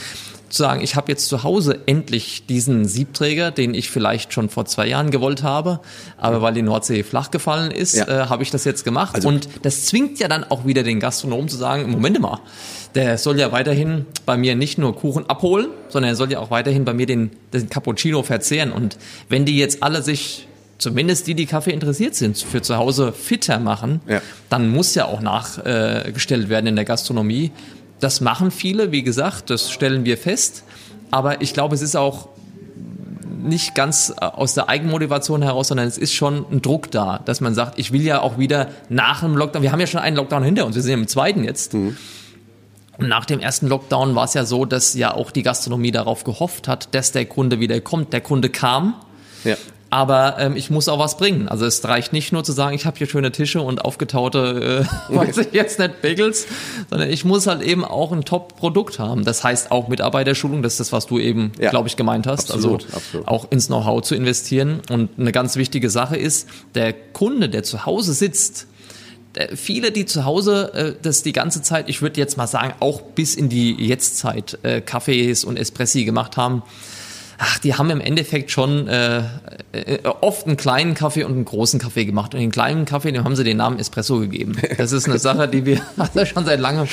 zu 0.51 0.63
sagen, 0.63 0.83
ich 0.83 0.97
habe 0.97 1.11
jetzt 1.11 1.29
zu 1.29 1.43
Hause 1.43 1.79
endlich 1.87 2.45
diesen 2.47 2.85
Siebträger, 2.85 3.51
den 3.51 3.73
ich 3.73 3.91
vielleicht 3.91 4.33
schon 4.33 4.49
vor 4.49 4.67
zwei 4.67 4.87
Jahren 4.89 5.11
gewollt 5.11 5.43
habe, 5.43 5.81
aber 6.19 6.43
weil 6.43 6.55
die 6.55 6.63
Nordsee 6.63 7.03
flach 7.05 7.31
gefallen 7.31 7.71
ist, 7.71 7.95
ja. 7.95 8.07
äh, 8.09 8.27
habe 8.27 8.43
ich 8.43 8.51
das 8.51 8.65
jetzt 8.65 8.85
gemacht. 8.85 9.15
Also, 9.15 9.29
und 9.29 9.49
das 9.63 9.87
zwingt 9.87 10.19
ja 10.19 10.29
dann 10.29 10.45
auch 10.45 10.67
wieder 10.67 10.83
den 10.83 11.01
Gastronomen 11.01 11.49
zu 11.49 11.57
sagen, 11.57 11.91
Moment 11.91 12.21
mal, 12.21 12.41
der 12.95 13.17
soll 13.19 13.39
ja 13.39 13.53
weiterhin 13.53 14.07
bei 14.27 14.37
mir 14.37 14.57
nicht 14.57 14.77
nur 14.77 14.95
Kuchen 14.97 15.29
abholen, 15.31 15.69
sondern 15.89 16.11
er 16.11 16.17
soll 16.17 16.33
ja 16.33 16.41
auch 16.41 16.51
weiterhin 16.51 16.85
bei 16.85 16.95
mir 16.95 17.07
den, 17.07 17.31
den 17.53 17.71
Cappuccino 17.71 18.23
verzehren. 18.23 18.73
Und 18.73 18.99
wenn 19.29 19.45
die 19.45 19.57
jetzt 19.57 19.83
alle 19.83 20.03
sich 20.03 20.49
zumindest 20.79 21.27
die, 21.27 21.35
die 21.35 21.47
Kaffee 21.47 21.73
interessiert 21.73 22.15
sind, 22.15 22.39
für 22.39 22.63
zu 22.63 22.77
Hause 22.77 23.13
fitter 23.13 23.61
machen, 23.61 24.01
ja. 24.09 24.21
dann 24.49 24.71
muss 24.71 24.95
ja 24.95 25.05
auch 25.05 25.21
nachgestellt 25.21 26.47
äh, 26.47 26.49
werden 26.49 26.67
in 26.67 26.77
der 26.77 26.85
Gastronomie. 26.85 27.53
Das 28.01 28.21
machen 28.21 28.51
viele, 28.51 28.93
wie 28.93 29.03
gesagt, 29.03 29.51
das 29.51 29.71
stellen 29.71 30.05
wir 30.05 30.17
fest. 30.19 30.65
Aber 31.11 31.43
ich 31.43 31.53
glaube, 31.55 31.75
es 31.75 31.83
ist 31.83 31.97
auch 31.97 32.29
nicht 33.43 33.75
ganz 33.75 34.11
äh, 34.21 34.25
aus 34.25 34.55
der 34.55 34.69
Eigenmotivation 34.69 35.43
heraus, 35.43 35.69
sondern 35.69 35.87
es 35.87 35.99
ist 35.99 36.15
schon 36.15 36.45
ein 36.51 36.63
Druck 36.63 36.91
da, 36.91 37.21
dass 37.25 37.41
man 37.41 37.55
sagt, 37.55 37.79
ich 37.79 37.93
will 37.93 38.03
ja 38.03 38.21
auch 38.21 38.39
wieder 38.39 38.69
nach 38.89 39.21
dem 39.21 39.37
Lockdown, 39.37 39.63
wir 39.63 39.73
haben 39.73 39.81
ja 39.81 39.87
schon 39.87 40.01
einen 40.01 40.17
Lockdown 40.17 40.43
hinter 40.43 40.67
uns, 40.67 40.77
wir 40.77 40.83
sind 40.83 40.93
ja 40.93 40.99
im 40.99 41.09
zweiten 41.09 41.45
jetzt. 41.45 41.75
Mhm. 41.75 41.97
Und 42.99 43.09
nach 43.09 43.25
dem 43.25 43.41
ersten 43.41 43.67
Lockdown 43.67 44.15
war 44.15 44.25
es 44.25 44.35
ja 44.35 44.45
so, 44.45 44.67
dass 44.67 44.95
ja 44.95 45.15
auch 45.15 45.31
die 45.31 45.43
Gastronomie 45.43 45.91
darauf 45.91 46.23
gehofft 46.25 46.69
hat, 46.69 46.95
dass 46.95 47.13
der 47.13 47.25
Kunde 47.25 47.59
wieder 47.59 47.81
kommt. 47.81 48.13
Der 48.13 48.21
Kunde 48.21 48.51
kam, 48.51 48.95
Ja. 49.45 49.57
Aber 49.93 50.37
ähm, 50.39 50.55
ich 50.55 50.71
muss 50.71 50.89
auch 50.89 51.01
was 51.01 51.17
bringen. 51.17 51.49
Also 51.49 51.67
es 51.67 51.85
reicht 51.85 52.13
nicht 52.13 52.33
nur 52.33 52.45
zu 52.45 52.53
sagen, 52.53 52.77
ich 52.77 52.87
habe 52.87 52.97
hier 52.97 53.09
schöne 53.09 53.33
Tische 53.33 53.61
und 53.61 53.85
aufgetaute, 53.85 54.87
äh, 55.11 55.15
weiß 55.15 55.39
ich 55.39 55.53
jetzt 55.53 55.81
nicht, 55.81 56.01
Bagels, 56.01 56.47
sondern 56.89 57.11
ich 57.11 57.25
muss 57.25 57.49
halt 57.49 57.61
eben 57.63 57.85
auch 57.85 58.13
ein 58.13 58.25
Top-Produkt 58.25 59.01
haben. 59.01 59.25
Das 59.25 59.43
heißt 59.43 59.73
auch 59.73 59.89
Mitarbeiterschulung, 59.89 60.63
das 60.63 60.75
ist 60.75 60.81
das, 60.81 60.93
was 60.93 61.07
du 61.07 61.19
eben, 61.19 61.51
Ja. 61.59 61.71
glaube 61.71 61.89
ich, 61.89 61.97
gemeint 61.97 62.29
hast. 62.29 62.53
Absolut, 62.53 62.85
also 62.85 62.97
absolut. 62.97 63.29
auch 63.29 63.51
ins 63.51 63.67
Know-how 63.67 64.03
zu 64.03 64.15
investieren. 64.15 64.81
Und 64.91 65.11
eine 65.19 65.33
ganz 65.33 65.57
wichtige 65.57 65.91
Sache 65.91 66.17
ist, 66.17 66.49
der 66.77 66.93
Kunde, 66.93 67.49
der 67.49 67.65
zu 67.65 67.85
Hause 67.85 68.13
sitzt, 68.13 68.69
viele, 69.55 69.93
die 69.93 70.07
zu 70.07 70.25
Hause 70.25 70.73
äh, 70.75 70.95
das 71.03 71.23
die 71.23 71.33
ganze 71.33 71.63
Zeit, 71.63 71.89
ich 71.89 72.03
würde 72.03 72.21
jetzt 72.21 72.37
mal 72.37 72.47
sagen, 72.47 72.75
auch 72.81 73.01
bis 73.01 73.35
in 73.35 73.49
die 73.49 73.75
Jetztzeit 73.75 74.59
äh, 74.63 74.81
Kaffees 74.81 75.45
und 75.45 75.57
Espressi 75.57 76.05
gemacht 76.05 76.37
haben, 76.37 76.63
ach, 77.43 77.59
die 77.59 77.75
haben 77.75 77.91
im 77.91 78.01
Endeffekt 78.01 78.51
schon 78.51 78.87
äh, 78.87 79.23
äh, 79.73 79.99
oft 80.21 80.47
einen 80.47 80.57
kleinen 80.57 80.95
Kaffee 80.95 81.25
und 81.25 81.33
einen 81.33 81.45
großen 81.47 81.81
Kaffee 81.81 82.05
gemacht. 82.05 82.35
Und 82.35 82.41
den 82.41 82.51
kleinen 82.51 82.85
Kaffee, 82.85 83.13
dem 83.13 83.25
haben 83.25 83.35
sie 83.35 83.45
den 83.45 83.57
Namen 83.57 83.79
Espresso 83.79 84.19
gegeben. 84.21 84.57
Das 84.77 84.93
ist 84.93 85.09
eine 85.09 85.19
Sache, 85.19 85.49
die 85.49 85.65
wir 85.65 85.81
also 85.97 86.25
schon 86.27 86.45
seit 86.45 86.61
langem 86.61 86.87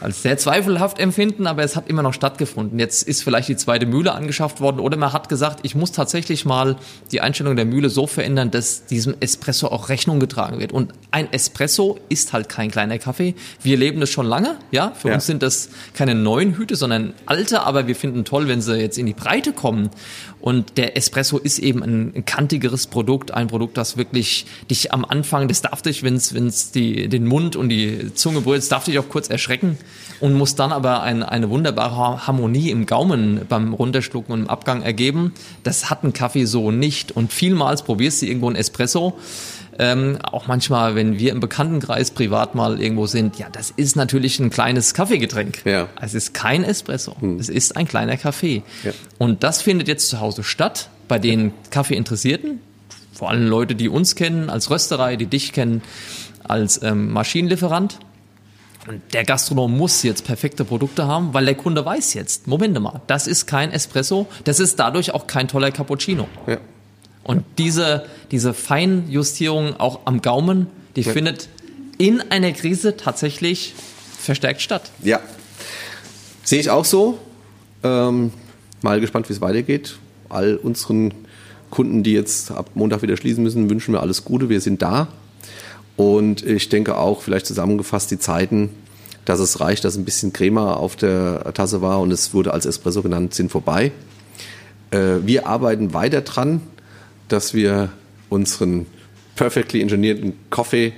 als 0.00 0.22
sehr 0.22 0.36
zweifelhaft 0.36 0.98
empfinden, 0.98 1.46
aber 1.46 1.62
es 1.62 1.74
hat 1.74 1.88
immer 1.88 2.02
noch 2.02 2.12
stattgefunden. 2.12 2.78
Jetzt 2.78 3.02
ist 3.02 3.22
vielleicht 3.22 3.48
die 3.48 3.56
zweite 3.56 3.86
Mühle 3.86 4.12
angeschafft 4.12 4.60
worden 4.60 4.78
oder 4.78 4.96
man 4.98 5.12
hat 5.14 5.30
gesagt, 5.30 5.60
ich 5.62 5.74
muss 5.74 5.90
tatsächlich 5.92 6.44
mal 6.44 6.76
die 7.12 7.22
Einstellung 7.22 7.56
der 7.56 7.64
Mühle 7.64 7.88
so 7.88 8.06
verändern, 8.06 8.50
dass 8.50 8.84
diesem 8.84 9.14
Espresso 9.20 9.68
auch 9.68 9.88
Rechnung 9.88 10.20
getragen 10.20 10.58
wird. 10.58 10.72
Und 10.72 10.92
ein 11.12 11.32
Espresso 11.32 11.98
ist 12.10 12.34
halt 12.34 12.50
kein 12.50 12.70
kleiner 12.70 12.98
Kaffee. 12.98 13.34
Wir 13.62 13.78
leben 13.78 14.00
das 14.00 14.10
schon 14.10 14.26
lange, 14.26 14.56
ja. 14.70 14.92
Für 14.94 15.08
Ja. 15.08 15.14
uns 15.14 15.24
sind 15.26 15.42
das 15.42 15.70
keine 15.94 16.14
neuen 16.14 16.58
Hüte, 16.58 16.76
sondern 16.76 17.14
alte, 17.24 17.62
aber 17.62 17.86
wir 17.86 17.96
finden 17.96 18.24
toll, 18.26 18.48
wenn 18.48 18.60
sie 18.60 18.76
jetzt 18.76 18.98
in 18.98 19.06
die 19.06 19.14
Breite 19.14 19.52
kommen. 19.54 19.65
Und 20.40 20.76
der 20.76 20.96
Espresso 20.96 21.38
ist 21.38 21.58
eben 21.58 21.82
ein, 21.82 22.24
kantigeres 22.24 22.86
Produkt, 22.86 23.32
ein 23.32 23.48
Produkt, 23.48 23.76
das 23.76 23.96
wirklich 23.96 24.46
dich 24.70 24.92
am 24.92 25.04
Anfang, 25.04 25.48
das 25.48 25.62
darf 25.62 25.82
dich, 25.82 26.02
wenn 26.02 26.16
es 26.16 26.72
den 26.72 27.26
Mund 27.26 27.56
und 27.56 27.68
die 27.68 28.14
Zunge 28.14 28.42
berührt, 28.42 28.58
das 28.58 28.68
darf 28.68 28.84
dich 28.84 28.98
auch 28.98 29.08
kurz 29.08 29.28
erschrecken 29.28 29.78
und 30.20 30.34
muss 30.34 30.54
dann 30.54 30.72
aber 30.72 31.02
ein, 31.02 31.22
eine 31.22 31.50
wunderbare 31.50 32.26
Harmonie 32.26 32.70
im 32.70 32.86
Gaumen 32.86 33.42
beim 33.48 33.74
Runterschlucken 33.74 34.32
und 34.32 34.40
im 34.42 34.50
Abgang 34.50 34.82
ergeben. 34.82 35.32
Das 35.62 35.90
hat 35.90 36.04
ein 36.04 36.12
Kaffee 36.12 36.44
so 36.44 36.70
nicht. 36.70 37.12
Und 37.12 37.32
vielmals 37.32 37.82
probierst 37.82 38.22
du 38.22 38.26
irgendwo 38.26 38.48
ein 38.48 38.56
Espresso. 38.56 39.18
Ähm, 39.78 40.18
auch 40.22 40.46
manchmal, 40.46 40.94
wenn 40.94 41.18
wir 41.18 41.32
im 41.32 41.40
Bekanntenkreis 41.40 42.10
privat 42.10 42.54
mal 42.54 42.80
irgendwo 42.80 43.06
sind, 43.06 43.38
ja, 43.38 43.48
das 43.50 43.70
ist 43.70 43.96
natürlich 43.96 44.38
ein 44.40 44.50
kleines 44.50 44.94
Kaffeegetränk. 44.94 45.64
Ja. 45.64 45.88
Es 46.00 46.14
ist 46.14 46.32
kein 46.34 46.64
Espresso. 46.64 47.16
Es 47.38 47.48
ist 47.48 47.76
ein 47.76 47.86
kleiner 47.86 48.16
Kaffee. 48.16 48.62
Ja. 48.82 48.92
Und 49.18 49.42
das 49.42 49.62
findet 49.62 49.88
jetzt 49.88 50.08
zu 50.08 50.20
Hause 50.20 50.44
statt 50.44 50.88
bei 51.08 51.18
den 51.18 51.52
Kaffeeinteressierten. 51.70 52.60
Vor 53.12 53.30
allem 53.30 53.46
Leute, 53.48 53.74
die 53.74 53.88
uns 53.88 54.14
kennen 54.14 54.50
als 54.50 54.70
Rösterei, 54.70 55.16
die 55.16 55.26
dich 55.26 55.52
kennen 55.52 55.82
als 56.44 56.82
ähm, 56.82 57.10
Maschinenlieferant. 57.12 57.98
Und 58.86 59.02
der 59.12 59.24
Gastronom 59.24 59.76
muss 59.76 60.02
jetzt 60.02 60.24
perfekte 60.24 60.64
Produkte 60.64 61.06
haben, 61.06 61.34
weil 61.34 61.44
der 61.44 61.56
Kunde 61.56 61.84
weiß 61.84 62.14
jetzt, 62.14 62.46
Moment 62.46 62.80
mal, 62.80 63.00
das 63.08 63.26
ist 63.26 63.46
kein 63.46 63.72
Espresso, 63.72 64.28
das 64.44 64.60
ist 64.60 64.78
dadurch 64.78 65.12
auch 65.12 65.26
kein 65.26 65.48
toller 65.48 65.72
Cappuccino. 65.72 66.28
Ja. 66.46 66.58
Und 67.26 67.44
diese, 67.58 68.04
diese 68.30 68.54
Feinjustierung 68.54 69.78
auch 69.80 70.00
am 70.04 70.22
Gaumen, 70.22 70.68
die 70.94 71.00
Ja. 71.02 71.12
findet 71.12 71.48
in 71.98 72.22
einer 72.30 72.52
Krise 72.52 72.96
tatsächlich 72.96 73.74
verstärkt 74.18 74.62
statt. 74.62 74.90
Ja. 75.02 75.20
Sehe 76.44 76.60
ich 76.60 76.70
auch 76.70 76.84
so. 76.84 77.18
Ähm, 77.82 78.32
mal 78.82 79.00
gespannt, 79.00 79.28
wie 79.28 79.32
es 79.32 79.40
weitergeht. 79.40 79.96
All 80.28 80.56
unseren 80.56 81.12
Kunden, 81.70 82.02
die 82.04 82.12
jetzt 82.12 82.52
ab 82.52 82.70
Montag 82.74 83.02
wieder 83.02 83.16
schließen 83.16 83.42
müssen, 83.42 83.68
wünschen 83.68 83.92
wir 83.92 84.00
alles 84.02 84.24
Gute. 84.24 84.48
Wir 84.48 84.60
sind 84.60 84.80
da. 84.82 85.08
Und 85.96 86.44
ich 86.46 86.68
denke 86.68 86.96
auch, 86.96 87.22
vielleicht 87.22 87.46
zusammengefasst, 87.46 88.10
die 88.10 88.18
Zeiten, 88.18 88.70
dass 89.24 89.40
es 89.40 89.58
reicht, 89.60 89.84
dass 89.84 89.96
ein 89.96 90.04
bisschen 90.04 90.32
Crema 90.32 90.74
auf 90.74 90.94
der 90.94 91.52
Tasse 91.54 91.82
war 91.82 92.00
und 92.00 92.12
es 92.12 92.32
wurde 92.34 92.52
als 92.52 92.66
Espresso 92.66 93.02
genannt, 93.02 93.34
sind 93.34 93.50
vorbei. 93.50 93.90
Äh, 94.92 95.16
wir 95.24 95.48
arbeiten 95.48 95.92
weiter 95.94 96.20
dran, 96.20 96.60
dass 97.28 97.54
wir 97.54 97.90
unseren 98.28 98.86
perfectly 99.34 99.82
engineerten 99.82 100.34
Coffee 100.50 100.92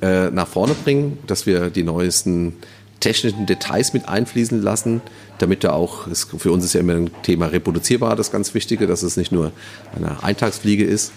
äh, 0.00 0.30
nach 0.30 0.48
vorne 0.48 0.74
bringen, 0.74 1.18
dass 1.26 1.46
wir 1.46 1.70
die 1.70 1.82
neuesten 1.82 2.54
technischen 3.00 3.44
Details 3.44 3.92
mit 3.92 4.08
einfließen 4.08 4.62
lassen, 4.62 5.02
damit 5.38 5.62
da 5.62 5.72
auch, 5.72 6.06
es, 6.06 6.24
für 6.24 6.50
uns 6.50 6.64
ist 6.64 6.72
ja 6.72 6.80
immer 6.80 6.94
ein 6.94 7.10
Thema 7.22 7.46
reproduzierbar, 7.46 8.16
das 8.16 8.32
ganz 8.32 8.54
Wichtige, 8.54 8.86
dass 8.86 9.02
es 9.02 9.16
nicht 9.16 9.30
nur 9.30 9.52
eine 9.94 10.22
Eintagsfliege 10.22 10.84
ist. 10.84 11.12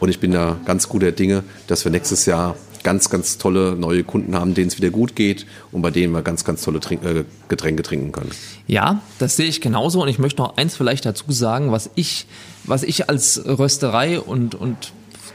Und 0.00 0.08
ich 0.08 0.18
bin 0.18 0.32
da 0.32 0.58
ganz 0.64 0.88
guter 0.88 1.12
Dinge, 1.12 1.44
dass 1.68 1.84
wir 1.84 1.92
nächstes 1.92 2.26
Jahr 2.26 2.56
ganz, 2.82 3.10
ganz 3.10 3.38
tolle 3.38 3.76
neue 3.76 4.04
Kunden 4.04 4.34
haben, 4.34 4.54
denen 4.54 4.68
es 4.68 4.76
wieder 4.76 4.90
gut 4.90 5.16
geht 5.16 5.46
und 5.72 5.82
bei 5.82 5.90
denen 5.90 6.12
wir 6.12 6.22
ganz, 6.22 6.44
ganz 6.44 6.62
tolle 6.62 6.80
Trink 6.80 7.04
äh, 7.04 7.24
Getränke 7.48 7.82
trinken 7.82 8.12
können. 8.12 8.30
Ja, 8.66 9.02
das 9.18 9.36
sehe 9.36 9.46
ich 9.46 9.60
genauso 9.60 10.02
und 10.02 10.08
ich 10.08 10.18
möchte 10.18 10.42
noch 10.42 10.56
eins 10.56 10.76
vielleicht 10.76 11.06
dazu 11.06 11.30
sagen, 11.32 11.72
was 11.72 11.90
ich, 11.94 12.26
was 12.64 12.82
ich 12.82 13.08
als 13.08 13.42
Rösterei 13.44 14.20
und, 14.20 14.54
und 14.54 14.92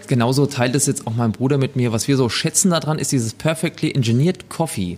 genauso 0.07 0.45
teilt 0.45 0.75
es 0.75 0.85
jetzt 0.85 1.07
auch 1.07 1.15
mein 1.15 1.31
Bruder 1.31 1.57
mit 1.57 1.75
mir, 1.75 1.91
was 1.91 2.07
wir 2.07 2.17
so 2.17 2.29
schätzen 2.29 2.71
daran, 2.71 2.99
ist 2.99 3.11
dieses 3.11 3.33
perfectly 3.33 3.91
engineered 3.93 4.49
Coffee, 4.49 4.97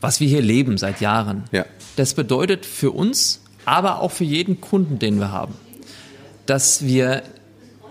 was 0.00 0.20
wir 0.20 0.28
hier 0.28 0.42
leben 0.42 0.78
seit 0.78 1.00
Jahren. 1.00 1.44
Ja. 1.52 1.66
Das 1.96 2.14
bedeutet 2.14 2.64
für 2.66 2.90
uns, 2.90 3.40
aber 3.64 4.00
auch 4.00 4.10
für 4.10 4.24
jeden 4.24 4.60
Kunden, 4.60 4.98
den 4.98 5.18
wir 5.18 5.30
haben, 5.30 5.54
dass 6.46 6.84
wir 6.84 7.22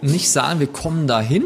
nicht 0.01 0.29
sagen, 0.29 0.59
wir 0.59 0.67
kommen 0.67 1.07
dahin 1.07 1.43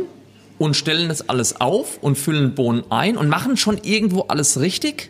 und 0.63 0.77
stellen 0.77 1.09
das 1.09 1.27
alles 1.27 1.59
auf 1.59 1.97
und 1.99 2.17
füllen 2.17 2.55
Bohnen 2.55 2.85
ein 2.89 3.17
und 3.17 3.27
machen 3.27 3.57
schon 3.57 3.79
irgendwo 3.83 4.21
alles 4.29 4.61
richtig 4.61 5.09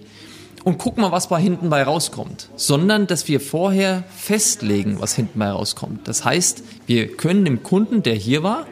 und 0.63 0.80
gucken 0.80 1.04
mal, 1.04 1.12
was 1.12 1.30
bei 1.30 1.39
hinten 1.39 1.70
bei 1.70 1.84
rauskommt, 1.84 2.50
sondern 2.56 3.06
dass 3.06 3.28
wir 3.28 3.39
vorher 3.39 4.04
festlegen, 4.18 5.00
was 5.00 5.13
hinten 5.13 5.38
bei 5.38 5.52
rauskommt. 5.52 6.08
Das 6.08 6.26
heißt, 6.26 6.63
wir 6.88 7.06
können 7.06 7.46
dem 7.46 7.62
Kunden, 7.62 8.02
der 8.02 8.16
hier 8.16 8.42
war, 8.42 8.66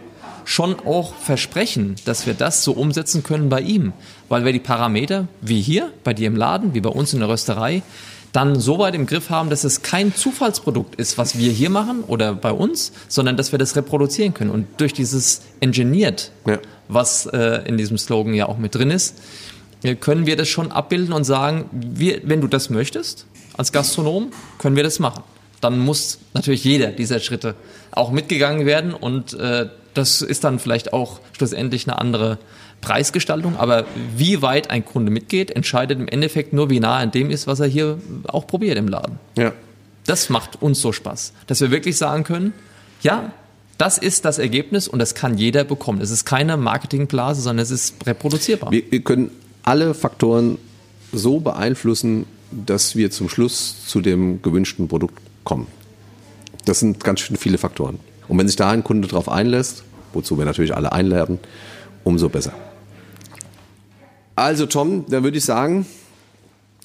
schon 0.44 0.80
auch 0.80 1.14
versprechen, 1.14 1.98
dass 2.06 2.26
wir 2.26 2.34
das 2.34 2.64
so 2.64 2.72
umsetzen 2.72 3.22
können 3.22 3.50
bei 3.50 3.62
ihm, 3.62 3.94
weil 4.28 4.44
wir 4.44 4.52
die 4.52 4.60
Parameter, 4.60 5.28
wie 5.40 5.62
hier, 5.62 5.94
bei 6.04 6.16
dir 6.16 6.26
im 6.26 6.36
Laden, 6.36 6.74
wie 6.74 6.82
bei 6.82 6.90
uns 6.90 7.14
in 7.14 7.20
der 7.20 7.30
Rösterei, 7.30 7.84
dann 8.34 8.60
so 8.60 8.80
weit 8.80 8.96
im 8.96 9.06
Griff 9.06 9.30
haben, 9.30 9.50
dass 9.50 9.64
es 9.64 9.82
kein 9.82 10.16
Zufallsprodukt 10.16 10.96
ist, 10.96 11.18
was 11.18 11.38
wir 11.38 11.52
hier 11.52 11.70
machen 11.70 12.04
oder 12.08 12.34
bei 12.34 12.52
uns, 12.52 12.94
sondern 13.08 13.36
dass 13.38 13.52
wir 13.52 13.60
das 13.60 13.76
reproduzieren 13.76 14.34
können. 14.34 14.52
Und 14.52 14.68
durch 14.78 14.94
dieses 14.94 15.42
Engineered, 15.60 16.32
Ja. 16.48 16.60
was 16.88 17.26
äh, 17.26 17.62
in 17.68 17.78
diesem 17.78 17.98
Slogan 17.98 18.34
ja 18.34 18.48
auch 18.48 18.58
mit 18.58 18.76
drin 18.76 18.90
ist, 18.92 19.20
äh, 19.84 19.96
können 19.96 20.26
wir 20.26 20.38
das 20.38 20.48
schon 20.48 20.72
abbilden 20.72 21.14
und 21.14 21.24
sagen, 21.24 21.66
wir, 21.72 22.22
wenn 22.24 22.40
du 22.42 22.48
das 22.48 22.70
möchtest, 22.70 23.26
als 23.58 23.72
Gastronom, 23.72 24.32
können 24.60 24.76
wir 24.76 24.84
das 24.84 25.00
machen. 25.00 25.24
Dann 25.60 25.78
muss 25.80 26.20
natürlich 26.34 26.64
jeder 26.64 26.88
dieser 26.88 27.20
Schritte 27.20 27.56
auch 27.92 28.12
mitgegangen 28.12 28.66
werden 28.66 28.94
und 28.94 29.34
äh, 29.34 29.68
das 29.94 30.22
ist 30.22 30.46
dann 30.46 30.58
vielleicht 30.58 30.94
auch 30.94 31.20
schlussendlich 31.38 31.86
eine 31.88 32.00
andere 32.00 32.38
Preisgestaltung, 32.82 33.56
aber 33.58 33.86
wie 34.18 34.42
weit 34.42 34.70
ein 34.70 34.84
Kunde 34.84 35.12
mitgeht, 35.12 35.52
entscheidet 35.52 36.00
im 36.00 36.08
Endeffekt 36.08 36.52
nur, 36.52 36.70
wie 36.70 36.80
nah 36.80 36.98
an 36.98 37.12
dem 37.12 37.30
ist, 37.30 37.48
was 37.48 37.60
er 37.60 37.68
hier 37.68 38.00
auch 38.28 38.48
probiert 38.48 38.78
im 38.78 38.88
Laden. 38.88 39.20
Ja. 39.38 39.54
Das 40.06 40.30
macht 40.30 40.62
uns 40.62 40.82
so 40.82 40.92
Spaß, 40.92 41.34
dass 41.48 41.62
wir 41.62 41.72
wirklich 41.72 41.98
sagen 41.98 42.24
können, 42.24 42.54
ja, 43.04 43.32
das 43.78 43.98
ist 43.98 44.26
das 44.26 44.40
Ergebnis 44.40 44.88
und 44.88 45.00
das 45.00 45.16
kann 45.16 45.38
jeder 45.38 45.64
bekommen. 45.64 46.02
Es 46.02 46.12
ist 46.12 46.26
keine 46.26 46.58
Marketingblase, 46.58 47.42
sondern 47.42 47.64
es 47.64 47.72
ist 47.72 48.06
reproduzierbar. 48.06 48.72
Wir, 48.72 48.84
wir 48.92 49.02
können 49.02 49.32
alle 49.64 49.94
Faktoren 49.94 50.58
so 51.12 51.40
beeinflussen, 51.40 52.26
dass 52.52 52.96
wir 52.96 53.12
zum 53.12 53.30
Schluss 53.30 53.88
zu 53.88 54.02
dem 54.02 54.42
gewünschten 54.42 54.88
Produkt 54.88 55.20
kommen. 55.44 55.68
Das 56.66 56.80
sind 56.80 57.04
ganz 57.04 57.22
schön 57.22 57.38
viele 57.38 57.58
Faktoren. 57.58 58.00
Und 58.28 58.38
wenn 58.38 58.48
sich 58.48 58.56
da 58.56 58.70
ein 58.70 58.84
Kunde 58.84 59.08
darauf 59.08 59.30
einlässt, 59.30 59.84
wozu 60.14 60.38
wir 60.38 60.46
natürlich 60.46 60.76
alle 60.76 60.92
einladen, 60.92 61.40
umso 62.04 62.30
besser. 62.30 62.54
Also 64.42 64.66
Tom, 64.66 65.06
dann 65.08 65.24
würde 65.24 65.38
ich 65.38 65.46
sagen, 65.46 65.86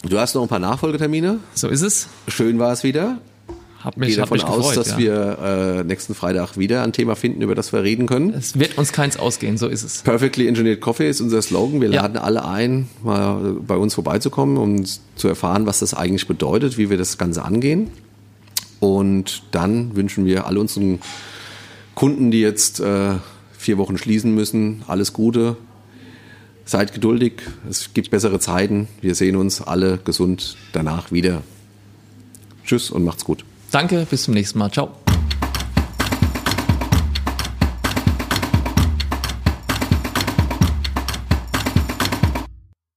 du 0.06 0.18
hast 0.18 0.34
noch 0.34 0.42
ein 0.42 0.48
paar 0.48 0.58
Nachfolgetermine. 0.58 1.38
So 1.54 1.68
ist 1.68 1.80
es. 1.80 2.08
Schön 2.28 2.58
war 2.58 2.70
es 2.70 2.84
wieder. 2.84 3.16
Hab 3.82 3.94
Ich 3.94 3.98
mich, 4.00 4.08
gehe 4.10 4.16
hab 4.20 4.28
davon 4.28 4.36
mich 4.36 4.44
aus, 4.44 4.56
gefreut, 4.68 4.76
dass 4.76 4.90
ja. 4.90 4.98
wir 4.98 5.38
äh, 5.80 5.84
nächsten 5.84 6.14
Freitag 6.14 6.58
wieder 6.58 6.82
ein 6.82 6.92
Thema 6.92 7.16
finden, 7.16 7.40
über 7.40 7.54
das 7.54 7.72
wir 7.72 7.82
reden 7.82 8.06
können. 8.06 8.28
Es 8.34 8.58
wird 8.58 8.76
uns 8.76 8.92
keins 8.92 9.16
ausgehen, 9.16 9.56
so 9.56 9.68
ist 9.68 9.84
es. 9.84 10.02
Perfectly 10.02 10.48
Engineered 10.48 10.82
Coffee 10.82 11.08
ist 11.08 11.22
unser 11.22 11.40
Slogan. 11.40 11.80
Wir 11.80 11.88
Ja. 11.90 12.02
laden 12.02 12.18
alle 12.18 12.44
ein, 12.44 12.88
mal 13.02 13.54
bei 13.66 13.76
uns 13.76 13.94
vorbeizukommen, 13.94 14.58
um 14.58 14.84
zu 14.84 15.26
erfahren, 15.28 15.64
was 15.64 15.78
das 15.78 15.94
eigentlich 15.94 16.26
bedeutet, 16.28 16.76
wie 16.76 16.90
wir 16.90 16.98
das 16.98 17.16
Ganze 17.16 17.42
angehen. 17.42 17.90
Und 18.80 19.44
dann 19.52 19.96
wünschen 19.96 20.26
wir 20.26 20.46
all 20.46 20.58
unseren 20.58 20.98
Kunden, 21.94 22.30
die 22.30 22.40
jetzt 22.42 22.80
äh, 22.80 23.12
vier 23.56 23.78
Wochen 23.78 23.96
schließen 23.96 24.34
müssen, 24.34 24.82
alles 24.88 25.14
Gute. 25.14 25.56
Seid 26.68 26.92
geduldig, 26.92 27.42
es 27.70 27.94
gibt 27.94 28.10
bessere 28.10 28.40
Zeiten. 28.40 28.88
Wir 29.00 29.14
sehen 29.14 29.36
uns 29.36 29.62
alle 29.62 29.98
gesund 29.98 30.56
danach 30.72 31.12
wieder. 31.12 31.42
Tschüss 32.64 32.90
und 32.90 33.04
macht's 33.04 33.24
gut. 33.24 33.44
Danke, 33.70 34.04
bis 34.10 34.24
zum 34.24 34.34
nächsten 34.34 34.58
Mal. 34.58 34.72
Ciao. 34.72 35.05